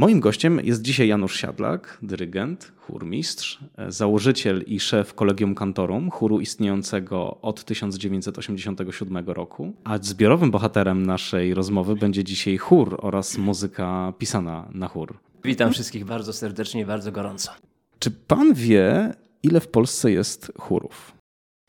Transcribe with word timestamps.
Moim 0.00 0.20
gościem 0.20 0.60
jest 0.64 0.82
dzisiaj 0.82 1.08
Janusz 1.08 1.36
Siadlak, 1.36 1.98
dyrygent, 2.02 2.72
chórmistrz, 2.76 3.58
założyciel 3.88 4.64
i 4.66 4.80
szef 4.80 5.14
Kolegium 5.14 5.54
Cantorum, 5.54 6.10
chóru 6.10 6.40
istniejącego 6.40 7.40
od 7.42 7.64
1987 7.64 9.24
roku. 9.26 9.72
A 9.84 9.98
zbiorowym 9.98 10.50
bohaterem 10.50 11.06
naszej 11.06 11.54
rozmowy 11.54 11.96
będzie 11.96 12.24
dzisiaj 12.24 12.56
chór 12.56 12.98
oraz 13.02 13.38
muzyka 13.38 14.12
pisana 14.18 14.68
na 14.72 14.88
chór. 14.88 15.18
Witam 15.44 15.72
wszystkich 15.72 16.04
bardzo 16.04 16.32
serdecznie, 16.32 16.86
bardzo 16.86 17.12
gorąco. 17.12 17.50
Czy 17.98 18.10
pan 18.10 18.54
wie, 18.54 19.14
ile 19.42 19.60
w 19.60 19.68
Polsce 19.68 20.10
jest 20.10 20.52
chórów? 20.58 21.19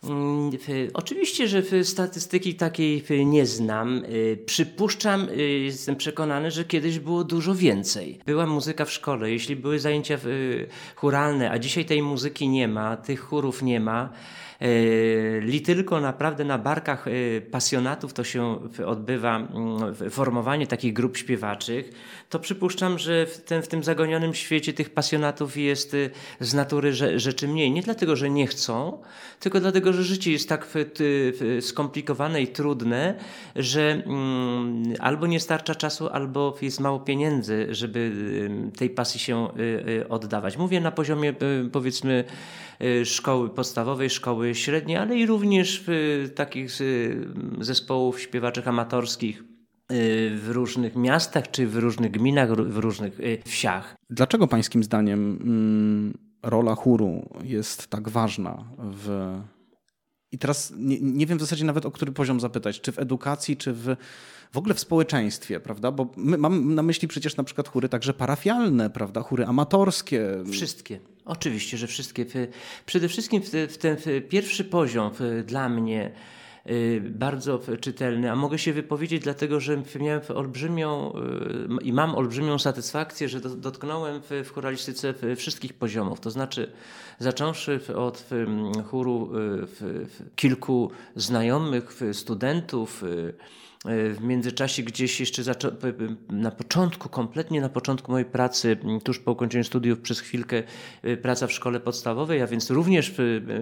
Mm, 0.03 0.51
oczywiście, 0.93 1.47
że 1.47 1.83
statystyki 1.83 2.55
takiej 2.55 3.03
nie 3.25 3.45
znam. 3.45 4.05
Y, 4.05 4.43
przypuszczam, 4.45 5.29
y, 5.29 5.35
jestem 5.43 5.95
przekonany, 5.95 6.51
że 6.51 6.65
kiedyś 6.65 6.99
było 6.99 7.23
dużo 7.23 7.55
więcej. 7.55 8.19
Była 8.25 8.45
muzyka 8.45 8.85
w 8.85 8.91
szkole, 8.91 9.31
jeśli 9.31 9.55
były 9.55 9.79
zajęcia 9.79 10.17
churalne, 10.95 11.51
a 11.51 11.59
dzisiaj 11.59 11.85
tej 11.85 12.01
muzyki 12.01 12.49
nie 12.49 12.67
ma, 12.67 12.97
tych 12.97 13.19
chórów 13.19 13.61
nie 13.61 13.79
ma. 13.79 14.09
E, 14.61 15.41
li 15.41 15.61
tylko 15.61 16.01
naprawdę 16.01 16.43
na 16.43 16.57
barkach 16.57 17.07
e, 17.07 17.41
pasjonatów 17.41 18.13
to 18.13 18.23
się 18.23 18.59
odbywa 18.85 19.37
mm, 19.37 19.95
formowanie 20.09 20.67
takich 20.67 20.93
grup 20.93 21.17
śpiewaczych, 21.17 21.91
to 22.29 22.39
przypuszczam, 22.39 22.99
że 22.99 23.25
w 23.25 23.37
tym, 23.37 23.61
w 23.61 23.67
tym 23.67 23.83
zagonionym 23.83 24.33
świecie 24.33 24.73
tych 24.73 24.89
pasjonatów 24.89 25.57
jest 25.57 25.93
e, 25.93 25.97
z 26.39 26.53
natury 26.53 26.93
rzeczy 27.19 27.47
mniej. 27.47 27.71
Nie 27.71 27.81
dlatego, 27.81 28.15
że 28.15 28.29
nie 28.29 28.47
chcą, 28.47 29.01
tylko 29.39 29.59
dlatego, 29.59 29.93
że 29.93 30.03
życie 30.03 30.31
jest 30.31 30.49
tak 30.49 30.67
skomplikowane 31.61 32.41
i 32.41 32.47
trudne, 32.47 33.15
że 33.55 34.03
mm, 34.05 34.83
albo 34.99 35.27
nie 35.27 35.39
starcza 35.39 35.75
czasu, 35.75 36.09
albo 36.09 36.55
jest 36.61 36.79
mało 36.79 36.99
pieniędzy, 36.99 37.67
żeby 37.69 38.11
tej 38.77 38.89
pasji 38.89 39.19
się 39.19 39.47
oddawać. 40.09 40.57
Mówię 40.57 40.81
na 40.81 40.91
poziomie 40.91 41.33
powiedzmy 41.71 42.23
szkoły 43.03 43.49
podstawowej, 43.49 44.09
szkoły 44.09 44.50
średniej, 44.55 44.97
ale 44.97 45.15
i 45.15 45.25
również 45.25 45.83
takich 46.35 46.81
y, 46.81 47.27
zespołów 47.59 48.21
śpiewaczych 48.21 48.67
amatorskich 48.67 49.39
y, 49.39 49.43
w 50.35 50.49
różnych 50.49 50.95
miastach 50.95 51.51
czy 51.51 51.67
w 51.67 51.75
różnych 51.75 52.11
gminach, 52.11 52.53
w 52.53 52.77
różnych 52.77 53.19
wsiach. 53.45 53.95
Dlaczego 54.09 54.47
pańskim 54.47 54.83
zdaniem 54.83 55.39
mm, 55.43 56.17
rola 56.43 56.75
chóru 56.75 57.29
jest 57.43 57.87
tak 57.87 58.09
ważna 58.09 58.65
w 58.77 59.39
i 60.31 60.37
teraz 60.37 60.73
nie, 60.77 61.01
nie, 61.01 61.25
wiem 61.25 61.37
w 61.37 61.41
zasadzie 61.41 61.65
nawet 61.65 61.85
o 61.85 61.91
który 61.91 62.11
poziom 62.11 62.39
zapytać, 62.39 62.81
czy 62.81 62.91
w 62.91 62.99
edukacji, 62.99 63.57
czy 63.57 63.73
w, 63.73 63.95
w 64.51 64.57
ogóle 64.57 64.75
w 64.75 64.79
społeczeństwie, 64.79 65.59
prawda? 65.59 65.91
Bo 65.91 66.07
mam 66.17 66.75
na 66.75 66.83
myśli 66.83 67.07
przecież 67.07 67.37
na 67.37 67.43
przykład 67.43 67.67
chóry 67.67 67.89
także 67.89 68.13
parafialne, 68.13 68.89
prawda? 68.89 69.21
Chóry 69.21 69.45
amatorskie. 69.45 70.43
Wszystkie. 70.51 70.99
Oczywiście, 71.25 71.77
że 71.77 71.87
wszystkie. 71.87 72.25
Przede 72.85 73.07
wszystkim 73.07 73.41
w 73.69 73.77
ten 73.77 73.97
pierwszy 74.29 74.63
poziom 74.63 75.11
dla 75.45 75.69
mnie 75.69 76.11
y, 76.69 77.01
bardzo 77.15 77.59
czytelny, 77.81 78.31
a 78.31 78.35
mogę 78.35 78.57
się 78.57 78.73
wypowiedzieć 78.73 79.23
dlatego, 79.23 79.59
że 79.59 79.83
miałem 79.99 80.21
olbrzymią 80.35 81.13
y, 81.81 81.83
i 81.83 81.93
mam 81.93 82.15
olbrzymią 82.15 82.59
satysfakcję, 82.59 83.29
że 83.29 83.41
dotknąłem 83.41 84.21
w 84.43 84.51
choralistyce 84.51 85.13
wszystkich 85.35 85.73
poziomów. 85.73 86.19
To 86.19 86.31
znaczy 86.31 86.71
zacząwszy 87.19 87.79
od 87.95 88.29
chóru 88.85 89.31
y, 89.81 90.07
kilku 90.35 90.91
znajomych, 91.15 91.99
studentów, 92.13 93.03
w 93.85 94.17
międzyczasie 94.21 94.83
gdzieś 94.83 95.19
jeszcze 95.19 95.43
na 96.29 96.51
początku, 96.51 97.09
kompletnie 97.09 97.61
na 97.61 97.69
początku 97.69 98.11
mojej 98.11 98.25
pracy, 98.25 98.77
tuż 99.03 99.19
po 99.19 99.31
ukończeniu 99.31 99.63
studiów, 99.63 99.99
przez 99.99 100.19
chwilkę 100.19 100.63
y, 101.05 101.17
praca 101.17 101.47
w 101.47 101.51
szkole 101.51 101.79
podstawowej, 101.79 102.41
a 102.41 102.47
więc 102.47 102.69
również 102.69 103.13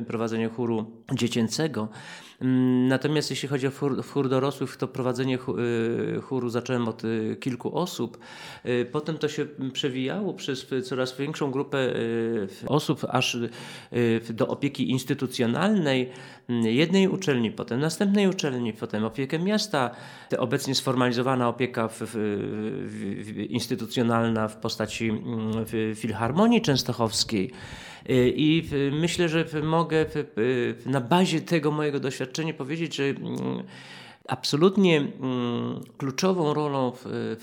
prowadzenie 0.07 0.50
chóru 0.50 0.91
dziecięcego. 1.13 1.88
Mm, 2.41 2.88
natomiast 2.88 3.29
jeśli 3.29 3.50
chodzi 3.50 3.67
o 3.67 3.72
chór, 4.13 4.29
dorosłych, 4.29 4.77
to 4.77 4.88
prowadzenie 4.88 5.38
y, 6.17 6.22
chóru 6.22 6.50
zacząłem 6.50 6.88
od 6.88 7.03
y, 7.05 7.38
kilku 7.39 7.77
osób. 7.77 8.17
Potem 8.91 9.17
to 9.17 9.27
się 9.27 9.45
przewijało 9.73 10.33
przez 10.33 10.67
coraz 10.83 11.17
większą 11.17 11.51
grupę 11.51 11.94
osób, 12.67 13.05
aż 13.09 13.38
do 14.29 14.47
opieki 14.47 14.89
instytucjonalnej 14.91 16.09
mm, 16.50 16.66
jednej 16.66 17.07
uczelni, 17.07 17.51
potem 17.51 17.79
następnej 17.79 18.27
uczelni, 18.27 18.73
potem 18.73 19.03
opiekę 19.03 19.39
miasta, 19.39 19.91
obecnie 20.38 20.75
sformalizowana 20.75 21.50
opieka 21.50 21.89
instytucjonalna 23.50 24.47
w 24.47 24.57
postaci 24.57 25.09
mm, 25.09 25.66
Filharmonii 25.95 26.61
Częstochowskiej. 26.61 27.51
Y, 28.09 28.33
I 28.35 28.69
myślę, 28.91 29.29
że 29.29 29.45
mogę 29.63 30.05
na 30.85 31.01
bazie 31.01 31.41
tego 31.41 31.71
mojego 31.71 31.99
doświadczenia 31.99 32.53
powiedzieć, 32.53 32.95
że 32.95 33.03
mm, 33.03 33.63
absolutnie 34.27 34.97
mm, 34.97 35.81
kluczową 35.97 36.53
rolą 36.53 36.91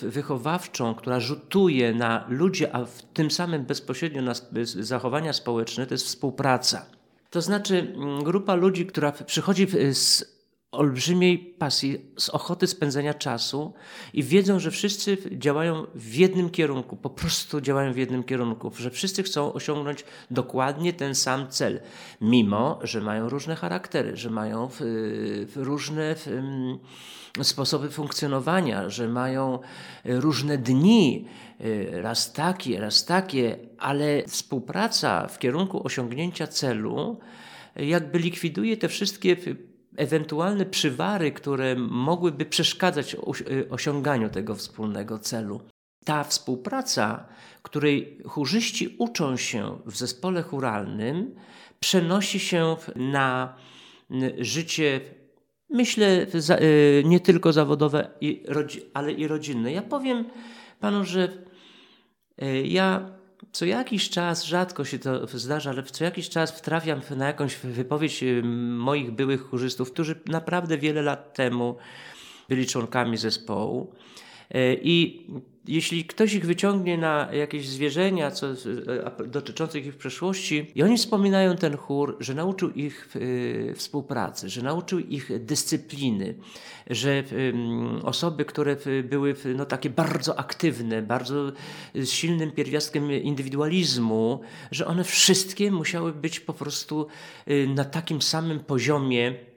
wychowawczą, 0.02 0.94
która 0.94 1.20
rzutuje 1.20 1.94
na 1.94 2.24
ludzi, 2.28 2.66
a 2.66 2.84
w 2.84 3.02
tym 3.02 3.30
samym 3.30 3.64
bezpośrednio 3.64 4.22
na 4.22 4.32
zachowania 4.64 5.32
społeczne, 5.32 5.86
to 5.86 5.94
jest 5.94 6.06
współpraca. 6.06 6.86
To 7.30 7.40
znaczy 7.40 7.94
grupa 8.24 8.54
ludzi, 8.54 8.86
która 8.86 9.12
przychodzi 9.12 9.66
z 9.92 10.35
olbrzymiej 10.72 11.38
pasji, 11.38 11.98
z 12.18 12.28
ochoty 12.28 12.66
spędzenia 12.66 13.14
czasu 13.14 13.74
i 14.12 14.22
wiedzą, 14.22 14.58
że 14.58 14.70
wszyscy 14.70 15.18
działają 15.30 15.86
w 15.94 16.14
jednym 16.14 16.50
kierunku, 16.50 16.96
po 16.96 17.10
prostu 17.10 17.60
działają 17.60 17.92
w 17.92 17.96
jednym 17.96 18.24
kierunku, 18.24 18.72
że 18.78 18.90
wszyscy 18.90 19.22
chcą 19.22 19.52
osiągnąć 19.52 20.04
dokładnie 20.30 20.92
ten 20.92 21.14
sam 21.14 21.48
cel, 21.48 21.80
mimo 22.20 22.78
że 22.82 23.00
mają 23.00 23.28
różne 23.28 23.56
charaktery, 23.56 24.16
że 24.16 24.30
mają 24.30 24.68
różne 25.56 26.14
sposoby 27.42 27.90
funkcjonowania, 27.90 28.90
że 28.90 29.08
mają 29.08 29.58
różne 30.04 30.58
dni, 30.58 31.26
y, 31.60 31.88
raz 32.02 32.32
takie, 32.32 32.80
raz 32.80 33.04
takie, 33.04 33.58
ale 33.78 34.22
współpraca 34.28 35.26
w 35.26 35.38
kierunku 35.38 35.86
osiągnięcia 35.86 36.46
celu 36.46 37.18
jakby 37.76 38.18
likwiduje 38.18 38.76
te 38.76 38.88
wszystkie 38.88 39.36
ewentualne 39.96 40.66
przywary, 40.66 41.32
które 41.32 41.76
mogłyby 41.76 42.44
przeszkadzać 42.44 43.14
y, 43.14 43.70
osiąganiu 43.70 44.28
tego 44.28 44.54
wspólnego 44.54 45.18
celu. 45.18 45.60
Ta 46.04 46.24
współpraca, 46.24 47.26
której 47.62 48.22
chórzyści 48.26 48.96
uczą 48.98 49.36
się 49.36 49.78
w 49.86 49.96
zespole 49.96 50.42
churalnym, 50.42 51.34
przenosi 51.80 52.40
się 52.40 52.76
na 52.96 53.56
życie, 54.38 55.00
myślę, 55.70 56.26
y, 56.60 57.02
nie 57.06 57.20
tylko 57.20 57.52
zawodowe, 57.52 58.10
ale 58.94 59.12
i 59.12 59.28
rodzinne. 59.28 59.72
Ja 59.72 59.82
powiem 59.82 60.24
panu, 60.80 61.04
że 61.04 61.28
y, 62.42 62.66
ja 62.66 63.15
co 63.52 63.64
jakiś 63.64 64.10
czas, 64.10 64.44
rzadko 64.44 64.84
się 64.84 64.98
to 64.98 65.26
zdarza, 65.26 65.70
ale 65.70 65.82
co 65.82 66.04
jakiś 66.04 66.28
czas 66.28 66.58
wtrafiam 66.58 67.00
na 67.16 67.26
jakąś 67.26 67.56
wypowiedź 67.56 68.22
y, 68.22 68.42
moich 68.78 69.10
byłych 69.10 69.42
chórzystów, 69.42 69.92
którzy 69.92 70.20
naprawdę 70.26 70.78
wiele 70.78 71.02
lat 71.02 71.34
temu 71.34 71.76
byli 72.48 72.66
członkami 72.66 73.16
zespołu. 73.16 73.92
I 74.82 75.26
jeśli 75.68 76.04
ktoś 76.04 76.34
ich 76.34 76.46
wyciągnie 76.46 76.98
na 76.98 77.28
jakieś 77.32 77.68
zwierzenia 77.68 78.30
co, 78.30 78.46
dotyczące 79.26 79.78
ich 79.78 79.96
przeszłości, 79.96 80.72
i 80.74 80.82
oni 80.82 80.96
wspominają 80.96 81.56
ten 81.56 81.76
chór, 81.76 82.16
że 82.20 82.34
nauczył 82.34 82.70
ich 82.70 83.16
y, 83.16 83.74
współpracy, 83.76 84.48
że 84.48 84.62
nauczył 84.62 84.98
ich 84.98 85.44
dyscypliny, 85.44 86.34
że 86.90 87.10
y, 87.32 87.54
osoby, 88.02 88.44
które 88.44 88.76
były 89.04 89.34
no, 89.56 89.64
takie 89.64 89.90
bardzo 89.90 90.38
aktywne, 90.38 91.02
bardzo 91.02 91.52
z 91.94 92.10
silnym 92.10 92.52
pierwiastkiem 92.52 93.12
indywidualizmu, 93.12 94.40
że 94.70 94.86
one 94.86 95.04
wszystkie 95.04 95.70
musiały 95.70 96.12
być 96.12 96.40
po 96.40 96.52
prostu 96.52 97.06
y, 97.50 97.68
na 97.74 97.84
takim 97.84 98.22
samym 98.22 98.60
poziomie 98.60 99.34
Y, 99.34 99.34
y, 99.38 99.55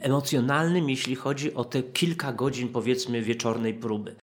emocjonalnym, 0.00 0.90
jeśli 0.90 1.14
chodzi 1.14 1.54
o 1.54 1.64
te 1.64 1.82
kilka 1.82 2.32
godzin, 2.32 2.68
powiedzmy, 2.68 3.22
wieczornej 3.22 3.74
próby. 3.74 4.16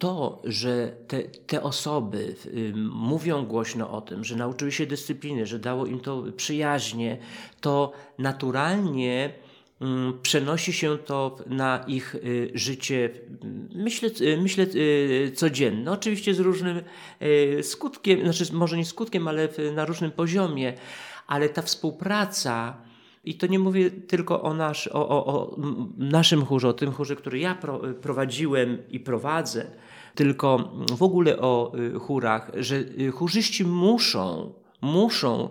To, 0.00 0.42
że 0.44 0.96
te, 1.08 1.22
te 1.22 1.62
osoby 1.62 2.34
y, 2.46 2.72
mówią 2.90 3.44
głośno 3.44 3.90
o 3.90 4.00
tym, 4.00 4.24
że 4.24 4.36
nauczyły 4.36 4.72
się 4.72 4.86
dyscypliny, 4.86 5.46
że 5.46 5.58
dało 5.58 5.86
im 5.86 6.00
to 6.00 6.24
przyjaźnie, 6.36 7.18
to 7.60 7.92
naturalnie 8.18 9.32
mm, 9.80 10.20
przenosi 10.22 10.72
się 10.72 10.98
to 10.98 11.36
na 11.46 11.84
ich 11.86 12.16
życie, 12.54 13.10
myślę, 13.74 14.10
myślę 14.38 14.66
codzienne. 15.34 15.92
Oczywiście 15.92 16.34
z 16.34 16.40
różnym 16.40 16.80
skutkiem, 17.62 18.20
znaczy 18.20 18.52
może 18.52 18.76
nie 18.76 18.84
skutkiem, 18.84 19.28
ale 19.28 19.48
na 19.74 19.84
różnym 19.84 20.10
poziomie, 20.10 20.74
ale 21.26 21.48
ta 21.48 21.62
współpraca 21.62 22.76
i 23.24 23.34
to 23.34 23.46
nie 23.46 23.58
mówię 23.58 23.90
tylko 23.90 24.42
o, 24.42 24.54
nasz, 24.54 24.88
o, 24.88 25.08
o, 25.08 25.26
o 25.26 25.56
naszym 25.96 26.44
chórze, 26.44 26.68
o 26.68 26.72
tym 26.72 26.92
chórze, 26.92 27.16
który 27.16 27.38
ja 27.38 27.54
pro, 27.54 27.80
prowadziłem 28.02 28.78
i 28.90 29.00
prowadzę, 29.00 29.66
tylko 30.14 30.72
w 30.96 31.02
ogóle 31.02 31.38
o 31.38 31.72
y, 31.78 31.98
chórach, 31.98 32.50
że 32.54 32.76
y, 32.76 33.12
chórzyści 33.12 33.64
muszą, 33.64 34.52
muszą 34.80 35.48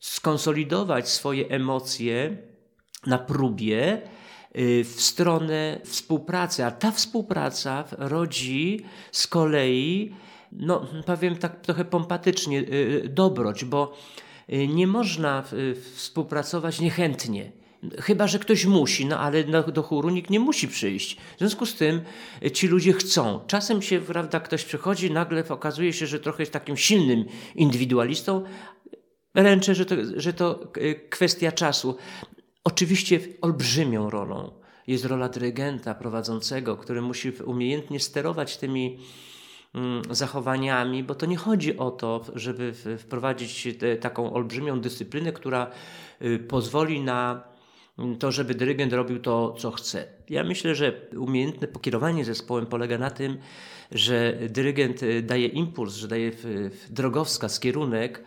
skonsolidować 0.00 1.08
swoje 1.08 1.48
emocje 1.48 2.36
na 3.06 3.18
próbie 3.18 4.02
y, 4.58 4.84
w 4.84 5.00
stronę 5.00 5.80
współpracy, 5.84 6.64
a 6.64 6.70
ta 6.70 6.90
współpraca 6.90 7.84
rodzi 7.98 8.84
z 9.12 9.26
kolei, 9.26 10.14
no 10.52 10.86
powiem 11.06 11.36
tak 11.36 11.60
trochę 11.60 11.84
pompatycznie, 11.84 12.64
dobroć, 13.08 13.64
bo 13.64 13.96
nie 14.48 14.86
można 14.86 15.44
y, 15.52 15.74
współpracować 15.94 16.80
niechętnie. 16.80 17.52
Chyba, 18.00 18.26
że 18.26 18.38
ktoś 18.38 18.64
musi, 18.64 19.06
no 19.06 19.18
ale 19.18 19.44
do 19.44 19.82
chóru 19.82 20.10
nikt 20.10 20.30
nie 20.30 20.40
musi 20.40 20.68
przyjść. 20.68 21.16
W 21.36 21.38
związku 21.38 21.66
z 21.66 21.74
tym 21.74 22.00
y, 22.44 22.50
ci 22.50 22.68
ludzie 22.68 22.92
chcą. 22.92 23.40
Czasem 23.46 23.82
się, 23.82 24.00
prawda, 24.00 24.40
ktoś 24.40 24.64
przychodzi, 24.64 25.10
nagle 25.10 25.48
okazuje 25.48 25.92
się, 25.92 26.06
że 26.06 26.20
trochę 26.20 26.42
jest 26.42 26.52
takim 26.52 26.76
silnym 26.76 27.24
indywidualistą. 27.54 28.44
Ręczę, 29.34 29.74
że 29.74 29.86
to, 29.86 29.94
że 30.16 30.32
to 30.32 30.72
kwestia 31.10 31.52
czasu. 31.52 31.96
Oczywiście 32.64 33.20
olbrzymią 33.40 34.10
rolą 34.10 34.50
jest 34.86 35.04
rola 35.04 35.28
dyrygenta 35.28 35.94
prowadzącego, 35.94 36.76
który 36.76 37.02
musi 37.02 37.30
umiejętnie 37.30 38.00
sterować 38.00 38.56
tymi 38.56 38.98
zachowaniami, 40.10 41.02
bo 41.02 41.14
to 41.14 41.26
nie 41.26 41.36
chodzi 41.36 41.78
o 41.78 41.90
to, 41.90 42.24
żeby 42.34 42.72
wprowadzić 42.98 43.68
taką 44.00 44.32
olbrzymią 44.32 44.80
dyscyplinę, 44.80 45.32
która 45.32 45.70
y, 46.22 46.38
pozwoli 46.38 47.00
na 47.00 47.44
mm, 47.98 48.16
to, 48.18 48.32
żeby 48.32 48.54
dyrygent 48.54 48.92
robił 48.92 49.18
to, 49.18 49.54
co 49.58 49.70
chce. 49.70 50.04
Ja 50.30 50.44
myślę, 50.44 50.74
że 50.74 50.92
umiejętne 51.16 51.68
pokierowanie 51.68 52.24
zespołem 52.24 52.66
polega 52.66 52.98
na 52.98 53.10
tym, 53.10 53.38
że 53.92 54.38
dyrygent 54.48 55.02
y, 55.02 55.22
daje 55.22 55.46
impuls, 55.46 55.94
że 55.94 56.08
daje 56.08 56.32
drogowskaz, 56.90 57.60
kierunek 57.60 58.24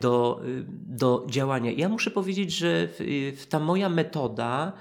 do, 0.00 0.40
do 0.86 1.26
działania. 1.28 1.72
Ja 1.72 1.88
muszę 1.88 2.10
powiedzieć, 2.10 2.52
że 2.52 2.88
ta 3.48 3.60
moja 3.60 3.88
metoda 3.88 4.72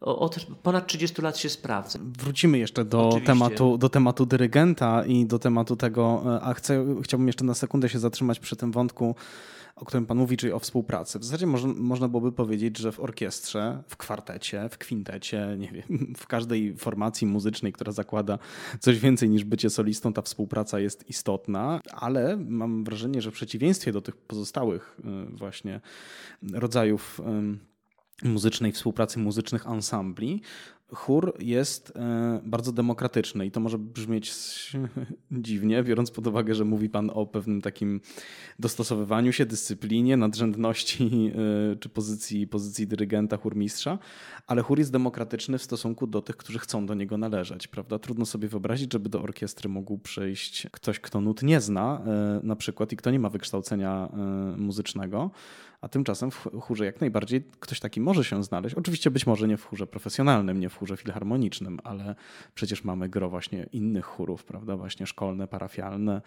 od 0.00 0.46
ponad 0.62 0.86
30 0.86 1.22
lat 1.22 1.38
się 1.38 1.48
sprawdza. 1.48 1.98
Wrócimy 2.02 2.58
jeszcze 2.58 2.84
do 2.84 3.20
tematu, 3.24 3.78
do 3.78 3.88
tematu 3.88 4.26
dyrygenta 4.26 5.04
i 5.06 5.26
do 5.26 5.38
tematu 5.38 5.76
tego, 5.76 6.22
e, 6.26 6.40
a 6.40 6.54
chcę, 6.54 6.86
chciałbym 7.02 7.26
jeszcze 7.26 7.44
na 7.44 7.54
sekundę 7.54 7.88
się 7.88 7.98
zatrzymać 7.98 8.40
przy 8.40 8.56
tym 8.56 8.72
wątku, 8.72 9.14
o 9.76 9.84
którym 9.84 10.06
Pan 10.06 10.18
mówi, 10.18 10.36
czyli 10.36 10.52
o 10.52 10.58
współpracy. 10.58 11.18
W 11.18 11.24
zasadzie 11.24 11.46
można, 11.46 11.72
można 11.76 12.08
byłoby 12.08 12.32
powiedzieć, 12.32 12.78
że 12.78 12.92
w 12.92 13.00
orkiestrze, 13.00 13.82
w 13.88 13.96
kwartecie, 13.96 14.68
w 14.68 14.78
kwintecie, 14.78 15.56
nie 15.58 15.72
wiem, 15.72 16.14
w 16.22 16.26
każdej 16.26 16.76
formacji 16.76 17.26
muzycznej, 17.26 17.72
która 17.72 17.92
zakłada 17.92 18.38
coś 18.80 18.98
więcej 18.98 19.28
niż 19.30 19.44
bycie 19.44 19.70
solistą, 19.70 20.12
ta 20.12 20.22
współpraca 20.22 20.80
jest 20.80 21.10
istotna, 21.10 21.80
ale 21.92 22.36
mam 22.36 22.84
wrażenie, 22.84 23.22
że 23.22 23.30
w 23.30 23.34
przeciwieństwie 23.34 23.92
do 23.92 24.00
tych 24.00 24.16
pozostałych 24.16 25.00
e, 25.04 25.36
właśnie 25.36 25.80
rodzajów 26.52 27.20
muzycznej 28.22 28.72
współpracy 28.72 29.18
muzycznych 29.18 29.66
ansambli, 29.66 30.42
chór 30.94 31.34
jest 31.38 31.92
e, 31.96 32.40
bardzo 32.44 32.72
demokratyczny 32.72 33.46
i 33.46 33.50
to 33.50 33.60
może 33.60 33.78
brzmieć 33.78 34.32
dziwnie, 35.30 35.82
biorąc 35.82 36.10
pod 36.10 36.26
uwagę, 36.26 36.54
że 36.54 36.64
mówi 36.64 36.90
Pan 36.90 37.10
o 37.14 37.26
pewnym 37.26 37.62
takim 37.62 38.00
dostosowywaniu 38.58 39.32
się, 39.32 39.46
dyscyplinie, 39.46 40.16
nadrzędności 40.16 41.32
e, 41.72 41.76
czy 41.76 41.88
pozycji, 41.88 42.46
pozycji 42.46 42.86
dyrygenta, 42.86 43.36
chórmistrza, 43.36 43.98
ale 44.46 44.62
chór 44.62 44.78
jest 44.78 44.92
demokratyczny 44.92 45.58
w 45.58 45.62
stosunku 45.62 46.06
do 46.06 46.22
tych, 46.22 46.36
którzy 46.36 46.58
chcą 46.58 46.86
do 46.86 46.94
niego 46.94 47.18
należeć. 47.18 47.68
Prawda? 47.68 47.98
Trudno 47.98 48.26
sobie 48.26 48.48
wyobrazić, 48.48 48.92
żeby 48.92 49.08
do 49.08 49.22
orkiestry 49.22 49.68
mógł 49.68 49.98
przyjść 49.98 50.66
ktoś, 50.70 51.00
kto 51.00 51.20
nut 51.20 51.42
nie 51.42 51.60
zna 51.60 52.02
e, 52.06 52.40
na 52.42 52.56
przykład 52.56 52.92
i 52.92 52.96
kto 52.96 53.10
nie 53.10 53.18
ma 53.18 53.28
wykształcenia 53.28 54.08
muzycznego, 54.56 55.30
a 55.80 55.88
tymczasem 55.88 56.30
w 56.30 56.48
chórze 56.60 56.84
jak 56.84 57.00
najbardziej 57.00 57.44
ktoś 57.60 57.80
taki 57.80 58.00
może 58.00 58.24
się 58.24 58.44
znaleźć. 58.44 58.74
Oczywiście 58.74 59.10
być 59.10 59.26
może 59.26 59.48
nie 59.48 59.56
w 59.56 59.64
chórze 59.64 59.86
profesjonalnym, 59.86 60.60
nie 60.60 60.68
w 60.68 60.75
chórze 60.76 60.96
filharmonicznym, 60.96 61.78
ale 61.84 62.14
przecież 62.54 62.84
mamy 62.84 63.08
gro 63.08 63.28
właśnie 63.28 63.66
innych 63.72 64.04
chórów, 64.04 64.44
prawda? 64.44 64.76
Właśnie 64.76 65.06
szkolne, 65.06 65.48
parafialne 65.48 66.22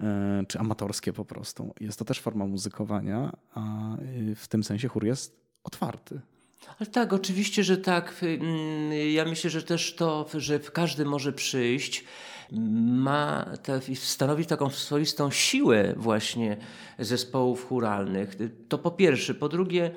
e, 0.00 0.44
czy 0.48 0.58
amatorskie 0.58 1.12
po 1.12 1.24
prostu. 1.24 1.74
Jest 1.80 1.98
to 1.98 2.04
też 2.04 2.20
forma 2.20 2.46
muzykowania, 2.46 3.32
a 3.54 3.94
y, 3.98 4.34
w 4.34 4.48
tym 4.48 4.64
sensie 4.64 4.88
chór 4.88 5.04
jest 5.04 5.40
otwarty. 5.64 6.20
Ale 6.66 6.86
tak, 6.86 7.12
oczywiście, 7.12 7.64
że 7.64 7.76
tak. 7.76 8.14
Mm, 8.22 8.92
ja 9.12 9.24
myślę, 9.24 9.50
że 9.50 9.62
też 9.62 9.94
to, 9.94 10.26
że 10.34 10.58
każdy 10.58 11.04
może 11.04 11.32
przyjść 11.32 12.04
ma 12.52 13.46
te, 13.62 13.80
stanowi 13.94 14.46
taką 14.46 14.70
swoistą 14.70 15.30
siłę 15.30 15.94
właśnie 15.96 16.56
zespołów 16.98 17.68
churalnych. 17.68 18.36
To 18.68 18.78
po 18.78 18.90
pierwsze. 18.90 19.34
Po 19.34 19.48
drugie, 19.48 19.90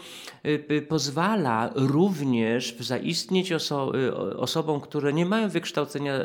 y, 0.46 0.66
y, 0.72 0.82
pozwala 0.82 1.72
również 1.76 2.76
zaistnieć 2.80 3.52
oso 3.52 3.92
y, 4.00 4.38
osobom, 4.38 4.82
które 4.82 5.14
nie 5.14 5.26
mają 5.26 5.50
wykształcenia 5.50 6.20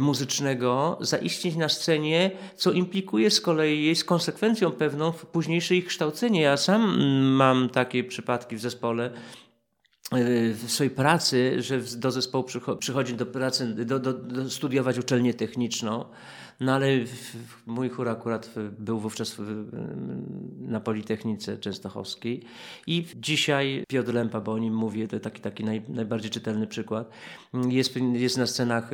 muzycznego 0.00 0.98
zaistnieć 1.00 1.56
na 1.56 1.68
scenie, 1.68 2.30
co 2.56 2.72
implikuje 2.72 3.30
z 3.30 3.40
kolei 3.40 3.84
jest 3.84 4.04
konsekwencją 4.04 4.70
pewną 4.70 5.12
w 5.12 5.26
późniejsze 5.26 5.76
ich 5.76 5.86
kształcenie. 5.86 6.40
Ja 6.40 6.56
sam 6.56 7.00
mam 7.36 7.68
takie 7.68 8.04
przypadki 8.04 8.56
w 8.56 8.60
zespole, 8.60 9.10
w 10.54 10.64
swojej 10.68 10.90
pracy, 10.90 11.62
że 11.62 11.80
do 11.96 12.10
zespołu 12.10 12.44
przychodzi 12.78 13.14
do 13.14 13.26
pracy, 13.26 13.84
do, 13.84 13.98
do, 13.98 14.12
do 14.12 14.50
studiować 14.50 14.98
uczelnię 14.98 15.34
techniczną, 15.34 16.04
no 16.62 16.72
ale 16.72 16.86
mój 17.66 17.88
chór 17.88 18.08
akurat 18.08 18.54
był 18.78 18.98
wówczas 18.98 19.36
na 20.58 20.80
Politechnice 20.80 21.58
Częstochowskiej 21.58 22.42
i 22.86 23.04
dzisiaj 23.16 23.84
Piotr 23.88 24.14
Lempa, 24.14 24.40
bo 24.40 24.52
o 24.52 24.58
nim 24.58 24.74
mówię, 24.74 25.08
to 25.08 25.20
taki, 25.20 25.40
taki 25.40 25.64
naj, 25.64 25.82
najbardziej 25.88 26.30
czytelny 26.30 26.66
przykład, 26.66 27.10
jest, 27.68 27.96
jest 28.12 28.38
na 28.38 28.46
scenach 28.46 28.90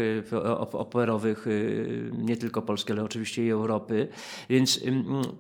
operowych 0.72 1.46
nie 2.12 2.37
tylko 2.37 2.62
Polski, 2.62 2.92
ale 2.92 3.04
oczywiście 3.04 3.46
i 3.46 3.50
Europy, 3.50 4.08
więc 4.50 4.80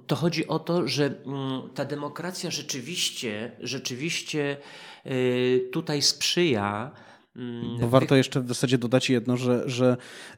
to 0.06 0.16
chodzi 0.16 0.46
o 0.46 0.58
to, 0.58 0.88
że 0.88 1.14
ta 1.74 1.84
demokracja 1.84 2.50
rzeczywiście, 2.50 3.52
rzeczywiście 3.60 4.56
Y, 5.06 5.68
tutaj 5.72 6.02
sprzyja. 6.02 6.90
Mm, 7.38 7.78
Bo 7.80 7.88
warto 7.88 8.16
jeszcze 8.16 8.40
w 8.40 8.48
zasadzie 8.48 8.78
dodać 8.78 9.10
jedno, 9.10 9.36
że, 9.36 9.62
że 9.66 9.96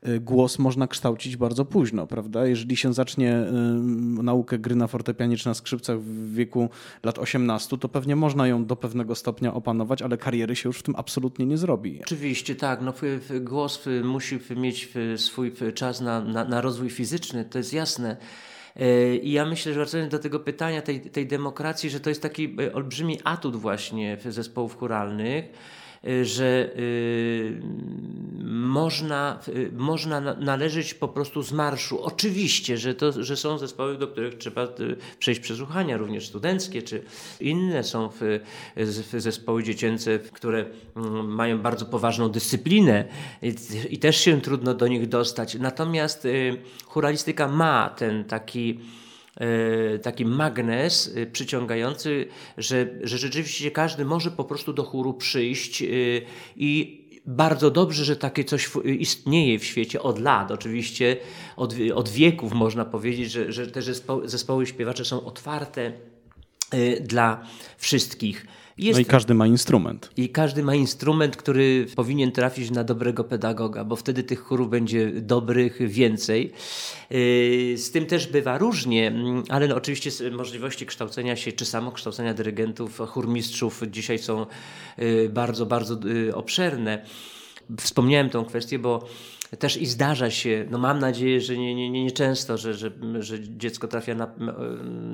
y, 0.08 0.20
głos 0.20 0.58
można 0.58 0.86
kształcić 0.86 1.36
bardzo 1.36 1.64
późno, 1.64 2.06
prawda? 2.06 2.46
Jeżeli 2.46 2.76
się 2.76 2.94
zacznie 2.94 3.36
y, 4.18 4.22
naukę 4.22 4.58
gry 4.58 4.76
na 4.76 4.86
fortepianie 4.86 5.36
czy 5.36 5.46
na 5.46 5.54
skrzypcach 5.54 6.00
w 6.00 6.34
wieku 6.34 6.70
lat 7.02 7.18
18, 7.18 7.78
to 7.78 7.88
pewnie 7.88 8.16
można 8.16 8.48
ją 8.48 8.64
do 8.64 8.76
pewnego 8.76 9.14
stopnia 9.14 9.54
opanować, 9.54 10.02
ale 10.02 10.18
kariery 10.18 10.56
się 10.56 10.68
już 10.68 10.78
w 10.78 10.82
tym 10.82 10.96
absolutnie 10.96 11.46
nie 11.46 11.58
zrobi. 11.58 12.00
Oczywiście, 12.02 12.54
tak. 12.54 12.80
No, 12.82 12.94
głos 13.40 13.84
musi 14.04 14.38
mieć 14.56 14.88
swój 15.16 15.52
czas 15.74 16.00
na, 16.00 16.20
na, 16.20 16.44
na 16.44 16.60
rozwój 16.60 16.90
fizyczny, 16.90 17.44
to 17.44 17.58
jest 17.58 17.72
jasne. 17.72 18.16
E, 18.76 19.16
I 19.16 19.32
ja 19.32 19.46
myślę, 19.46 19.72
że 19.72 19.80
wracając 19.80 20.10
do 20.10 20.18
tego 20.18 20.40
pytania, 20.40 20.82
tej, 20.82 21.00
tej 21.00 21.26
demokracji, 21.26 21.90
że 21.90 22.00
to 22.00 22.08
jest 22.08 22.22
taki 22.22 22.56
e, 22.60 22.72
olbrzymi 22.72 23.18
atut 23.24 23.56
właśnie 23.56 24.18
zespołów 24.28 24.76
churalnych, 24.76 25.44
y, 25.44 25.79
że 26.22 26.70
y, 26.76 27.62
można, 28.44 29.40
y, 29.48 29.70
można 29.76 30.20
należeć 30.20 30.94
po 30.94 31.08
prostu 31.08 31.42
z 31.42 31.52
marszu. 31.52 32.02
Oczywiście, 32.02 32.78
że, 32.78 32.94
to, 32.94 33.24
że 33.24 33.36
są 33.36 33.58
zespoły, 33.58 33.98
do 33.98 34.08
których 34.08 34.38
trzeba 34.38 34.68
przejść 35.18 35.40
przesłuchania, 35.40 35.96
również 35.96 36.26
studenckie, 36.26 36.82
czy 36.82 37.02
inne 37.40 37.84
są 37.84 38.08
w, 38.20 38.40
w 38.76 39.20
zespoły 39.20 39.62
dziecięce, 39.62 40.18
które 40.18 40.64
mm, 40.96 41.34
mają 41.34 41.58
bardzo 41.58 41.86
poważną 41.86 42.28
dyscyplinę 42.28 43.04
i, 43.42 43.54
i 43.90 43.98
też 43.98 44.16
się 44.16 44.40
trudno 44.40 44.74
do 44.74 44.88
nich 44.88 45.08
dostać. 45.08 45.54
Natomiast 45.54 46.28
churalistyka 46.86 47.48
ma 47.48 47.94
ten 47.98 48.24
taki 48.24 48.80
taki 50.02 50.24
magnes 50.24 51.12
e, 51.16 51.26
przyciągający, 51.26 52.26
że, 52.58 52.88
że 53.02 53.18
rzeczywiście 53.18 53.70
każdy 53.70 54.04
może 54.04 54.30
po 54.30 54.44
prostu 54.44 54.72
do 54.72 54.84
chóru 54.84 55.14
przyjść 55.14 55.82
e, 55.82 55.86
i 56.56 57.00
bardzo 57.26 57.70
dobrze, 57.70 58.04
że 58.04 58.16
takie 58.16 58.44
coś 58.44 58.70
istnieje 58.84 59.58
w 59.58 59.64
świecie 59.64 60.02
od 60.02 60.18
lat. 60.18 60.50
Oczywiście 60.50 61.16
od, 61.56 61.74
od 61.94 62.08
wieków 62.08 62.52
można 62.52 62.84
powiedzieć, 62.84 63.30
że, 63.30 63.52
że 63.52 63.66
te 63.66 63.82
zespoły, 63.82 64.28
zespoły 64.28 64.66
śpiewacze 64.66 65.04
są 65.04 65.24
otwarte 65.24 65.92
dla 67.00 67.46
wszystkich. 67.78 68.46
Jest, 68.80 68.96
no 68.96 69.00
i 69.00 69.04
każdy 69.04 69.34
ma 69.34 69.46
instrument. 69.46 70.10
I 70.16 70.28
każdy 70.28 70.62
ma 70.62 70.74
instrument, 70.74 71.36
który 71.36 71.86
powinien 71.96 72.32
trafić 72.32 72.70
na 72.70 72.84
dobrego 72.84 73.24
pedagoga, 73.24 73.84
bo 73.84 73.96
wtedy 73.96 74.22
tych 74.22 74.40
chórów 74.40 74.70
będzie 74.70 75.10
dobrych 75.10 75.88
więcej. 75.88 76.52
Yy, 77.10 77.78
z 77.78 77.90
tym 77.90 78.06
też 78.06 78.26
bywa 78.26 78.58
różnie, 78.58 79.06
mm, 79.06 79.44
ale 79.48 79.68
no 79.68 79.76
oczywiście 79.76 80.10
możliwości 80.30 80.86
kształcenia 80.86 81.36
się, 81.36 81.52
czy 81.52 81.64
samokształcenia 81.64 82.34
dyrygentów, 82.34 82.98
chórmistrzów 82.98 83.82
dzisiaj 83.90 84.18
są 84.18 84.46
yy, 84.98 85.28
bardzo, 85.28 85.66
bardzo 85.66 85.98
obszerne. 86.34 87.04
Wspomniałem 87.80 88.30
tą 88.30 88.44
kwestię, 88.44 88.78
bo 88.78 89.08
też 89.58 89.76
i 89.76 89.86
zdarza 89.86 90.30
się, 90.30 90.66
no 90.70 90.78
mam 90.78 90.98
nadzieję, 90.98 91.40
że 91.40 91.58
nie, 91.58 91.74
nie, 91.74 91.90
nie 92.04 92.10
często, 92.10 92.58
że, 92.58 92.74
że, 92.74 92.90
że 93.18 93.40
dziecko 93.40 93.88
trafia 93.88 94.14
na 94.14 94.34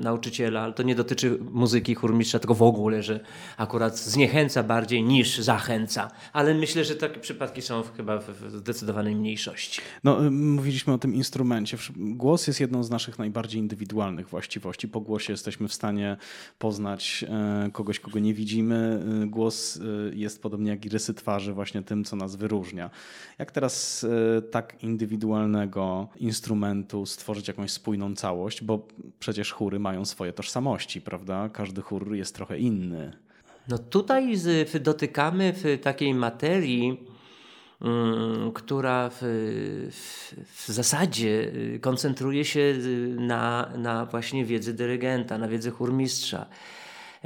nauczyciela, 0.03 0.61
ale 0.61 0.73
to 0.73 0.83
nie 0.83 0.95
dotyczy 0.95 1.37
muzyki 1.51 1.95
chórmistrza, 1.95 2.39
tylko 2.39 2.53
w 2.53 2.61
ogóle, 2.61 3.03
że 3.03 3.19
akurat 3.57 3.97
zniechęca 3.97 4.63
bardziej 4.63 5.03
niż 5.03 5.37
zachęca. 5.37 6.11
Ale 6.33 6.53
myślę, 6.53 6.83
że 6.83 6.95
takie 6.95 7.19
przypadki 7.19 7.61
są 7.61 7.83
chyba 7.97 8.17
w 8.17 8.51
zdecydowanej 8.51 9.15
mniejszości. 9.15 9.81
No, 10.03 10.25
y, 10.25 10.31
mówiliśmy 10.31 10.93
o 10.93 10.97
tym 10.97 11.15
instrumencie. 11.15 11.77
Głos 11.95 12.47
jest 12.47 12.59
jedną 12.59 12.83
z 12.83 12.89
naszych 12.89 13.19
najbardziej 13.19 13.61
indywidualnych 13.61 14.29
właściwości. 14.29 14.87
Po 14.87 15.01
głosie 15.01 15.33
jesteśmy 15.33 15.67
w 15.67 15.73
stanie 15.73 16.17
poznać 16.59 17.25
e, 17.29 17.69
kogoś, 17.71 17.99
kogo 17.99 18.19
nie 18.19 18.33
widzimy. 18.33 19.03
Y, 19.23 19.27
głos 19.27 19.75
y, 19.75 20.11
jest 20.15 20.41
podobnie 20.41 20.71
jak 20.71 20.85
i 20.85 20.89
rysy 20.89 21.13
twarzy 21.13 21.53
właśnie 21.53 21.83
tym, 21.83 22.03
co 22.03 22.15
nas 22.15 22.35
wyróżnia. 22.35 22.89
Jak 23.39 23.51
teraz 23.51 24.05
tak 24.51 24.83
indywidualnego 24.83 26.07
instrumentu 26.15 27.05
stworzyć 27.05 27.47
jakąś 27.47 27.71
spójną 27.71 28.15
całość, 28.15 28.63
bo 28.63 28.87
przecież 29.19 29.51
chóry 29.51 29.79
mają 29.79 30.05
swoje 30.05 30.33
tożsamości, 30.33 31.01
prawda? 31.01 31.49
Każdy 31.49 31.81
chór 31.81 32.15
jest 32.15 32.35
trochę 32.35 32.59
inny. 32.59 33.13
No 33.67 33.77
tutaj 33.77 34.35
dotykamy 34.81 35.53
w 35.53 35.79
takiej 35.81 36.13
materii, 36.13 37.07
mm, 37.81 38.51
która 38.51 39.09
w, 39.09 39.17
w, 39.91 40.33
w, 40.53 40.67
zasadzie 40.67 41.51
koncentruje 41.81 42.45
się 42.45 42.75
na, 43.17 43.69
na 43.77 44.05
właśnie 44.05 44.45
wiedzy 44.45 44.73
dyrygenta, 44.73 45.37
na 45.37 45.47
wiedzy 45.47 45.71
chórmistrza. 45.71 46.45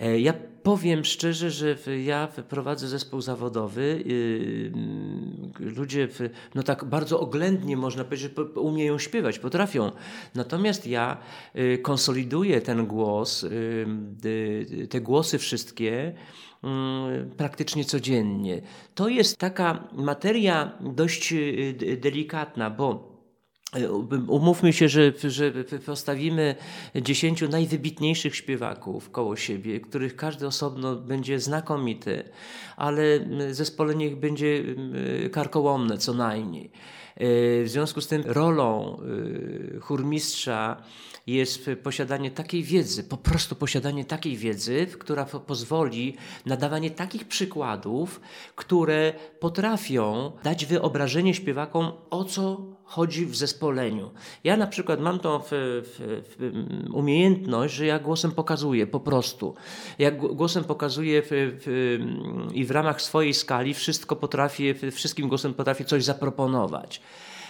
E, 0.01 0.19
ja 0.19 0.33
powiem 0.63 1.05
szczerze, 1.05 1.51
że 1.51 1.77
ja 2.03 2.27
prowadzę 2.49 2.87
zespół 2.87 3.21
zawodowy. 3.21 3.81
Y, 3.81 4.71
mm, 4.73 5.51
ludzie 5.59 6.07
no 6.55 6.63
tak 6.63 6.85
bardzo 6.85 7.19
oględnie 7.19 7.77
można 7.77 8.03
powiedzieć, 8.03 8.31
umieją 8.55 8.97
śpiewać, 8.97 9.39
potrafią. 9.39 9.91
Natomiast 10.35 10.87
ja 10.87 11.17
y, 11.55 11.77
konsoliduję 11.77 12.61
ten 12.61 12.87
głos, 12.87 13.43
y, 13.43 14.87
te 14.89 15.01
głosy 15.01 15.37
wszystkie 15.37 16.13
mm, 16.63 17.29
praktycznie 17.29 17.85
codziennie. 17.85 18.61
To 18.95 19.09
jest 19.09 19.37
taka 19.37 19.87
materia 19.93 20.77
dość 20.79 21.33
delikatna, 21.97 22.69
bo 22.69 23.10
Umówmy 24.27 24.73
się, 24.73 24.89
że, 24.89 25.13
że 25.23 25.51
postawimy 25.85 26.55
dziesięciu 26.95 27.47
najwybitniejszych 27.47 28.35
śpiewaków 28.35 29.11
koło 29.11 29.35
siebie, 29.35 29.79
których 29.79 30.15
każdy 30.15 30.47
osobno 30.47 30.95
będzie 30.95 31.39
znakomity, 31.39 32.23
ale 32.77 33.03
zespolenie 33.51 34.07
ich 34.07 34.15
będzie 34.15 34.63
karkołomne 35.31 35.97
co 35.97 36.13
najmniej. 36.13 36.71
W 37.17 37.65
związku 37.67 38.01
z 38.01 38.07
tym 38.07 38.23
rolą 38.25 38.97
y, 39.01 39.79
chórmistrza 39.81 40.83
jest 41.27 41.69
posiadanie 41.83 42.31
takiej 42.31 42.63
wiedzy, 42.63 43.03
po 43.03 43.17
prostu 43.17 43.55
posiadanie 43.55 44.05
takiej 44.05 44.37
wiedzy, 44.37 44.87
która 44.99 45.25
pozwoli 45.25 46.15
na 46.45 46.57
dawanie 46.57 46.91
takich 46.91 47.27
przykładów, 47.27 48.21
które 48.55 49.13
potrafią 49.39 50.31
dać 50.43 50.65
wyobrażenie 50.65 51.33
śpiewakom, 51.33 51.91
o 52.09 52.23
co 52.23 52.61
chodzi 52.91 53.25
w 53.25 53.35
zespoleniu. 53.35 54.11
Ja 54.43 54.57
na 54.57 54.67
przykład 54.67 54.99
mam 54.99 55.19
tą 55.19 55.39
w, 55.39 55.47
w, 55.49 55.83
w 56.29 56.93
umiejętność, 56.93 57.73
że 57.73 57.85
ja 57.85 57.99
głosem 57.99 58.31
pokazuję 58.31 58.87
po 58.87 58.99
prostu. 58.99 59.55
Ja 59.99 60.11
głosem 60.11 60.63
pokazuję 60.63 61.23
i 62.53 62.65
w 62.65 62.71
ramach 62.71 63.01
swojej 63.01 63.33
skali 63.33 63.73
wszystko 63.73 64.15
potrafię, 64.15 64.75
wszystkim 64.91 65.27
głosem 65.27 65.53
potrafię 65.53 65.85
coś 65.85 66.03
zaproponować. 66.03 67.01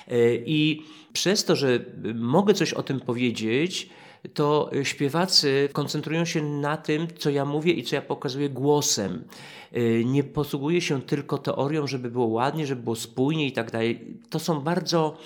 E, 0.07 0.36
I 0.36 0.83
przez 1.13 1.45
to, 1.45 1.55
że 1.55 1.79
mogę 2.15 2.53
coś 2.53 2.74
o 2.74 2.83
tym 2.83 3.00
powiedzieć, 3.00 3.89
to 4.34 4.70
śpiewacy 4.84 5.70
koncentrują 5.74 6.25
się 6.25 6.44
na 6.44 6.78
tym, 6.78 7.08
co 7.18 7.30
ja 7.30 7.46
mówię 7.46 7.74
i 7.74 7.84
co 7.84 7.96
ja 7.96 8.01
pokazuję 8.01 8.50
głosem. 8.50 9.24
E, 9.72 10.04
nie 10.04 10.24
posługuję 10.24 10.82
się 10.82 11.01
tylko 11.01 11.38
teorią, 11.38 11.88
żeby 11.88 12.12
było 12.12 12.25
ładnie, 12.25 12.68
żeby 12.68 12.84
było 12.84 12.96
spójnie 12.96 13.48
i 13.48 13.51
tak 13.51 13.72
dalej. 13.72 14.18
To 14.30 14.40
są 14.40 14.60
bardzo 14.60 15.18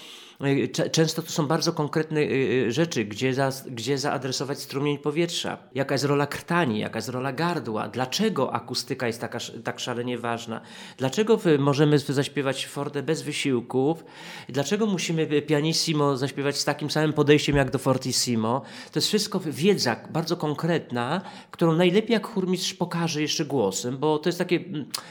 często 0.92 1.22
to 1.22 1.32
są 1.32 1.48
bardzo 1.48 1.74
konkretne 1.74 2.22
e, 2.22 2.24
e, 2.68 2.72
rzeczy, 2.72 3.06
gdzie, 3.06 3.34
za, 3.34 3.52
gdzie 3.68 3.98
zaadresować 3.98 4.60
strumień 4.60 4.98
powietrza, 4.98 5.58
jaka 5.76 5.96
jest 5.96 6.06
rola 6.06 6.28
krtani, 6.28 6.80
jaka 6.80 6.98
jest 6.98 7.10
rola 7.10 7.34
gardła, 7.34 7.88
dlaczego 7.88 8.54
akustyka 8.54 9.08
jest 9.08 9.22
taka, 9.22 9.40
tak 9.64 9.80
szalenie 9.80 10.18
ważna, 10.18 10.62
dlaczego 10.98 11.40
możemy 11.60 12.00
zaśpiewać 12.00 12.68
forte 12.68 13.04
bez 13.04 13.22
wysiłków, 13.22 14.06
dlaczego 14.50 14.86
musimy 14.86 15.42
pianissimo 15.42 16.18
zaśpiewać 16.18 16.58
z 16.58 16.66
takim 16.66 16.92
samym 16.92 17.14
podejściem 17.14 17.56
jak 17.56 17.72
do 17.72 17.80
fortissimo. 17.80 18.62
To 18.92 19.00
jest 19.00 19.08
wszystko 19.08 19.40
wiedza 19.46 19.96
bardzo 20.10 20.38
konkretna, 20.38 21.22
którą 21.52 21.74
najlepiej 21.74 22.14
jak 22.14 22.28
chórmistrz 22.28 22.74
pokaże 22.74 23.22
jeszcze 23.22 23.46
głosem, 23.46 23.98
bo 23.98 24.20
to 24.20 24.30
jest 24.30 24.40
takie 24.40 24.60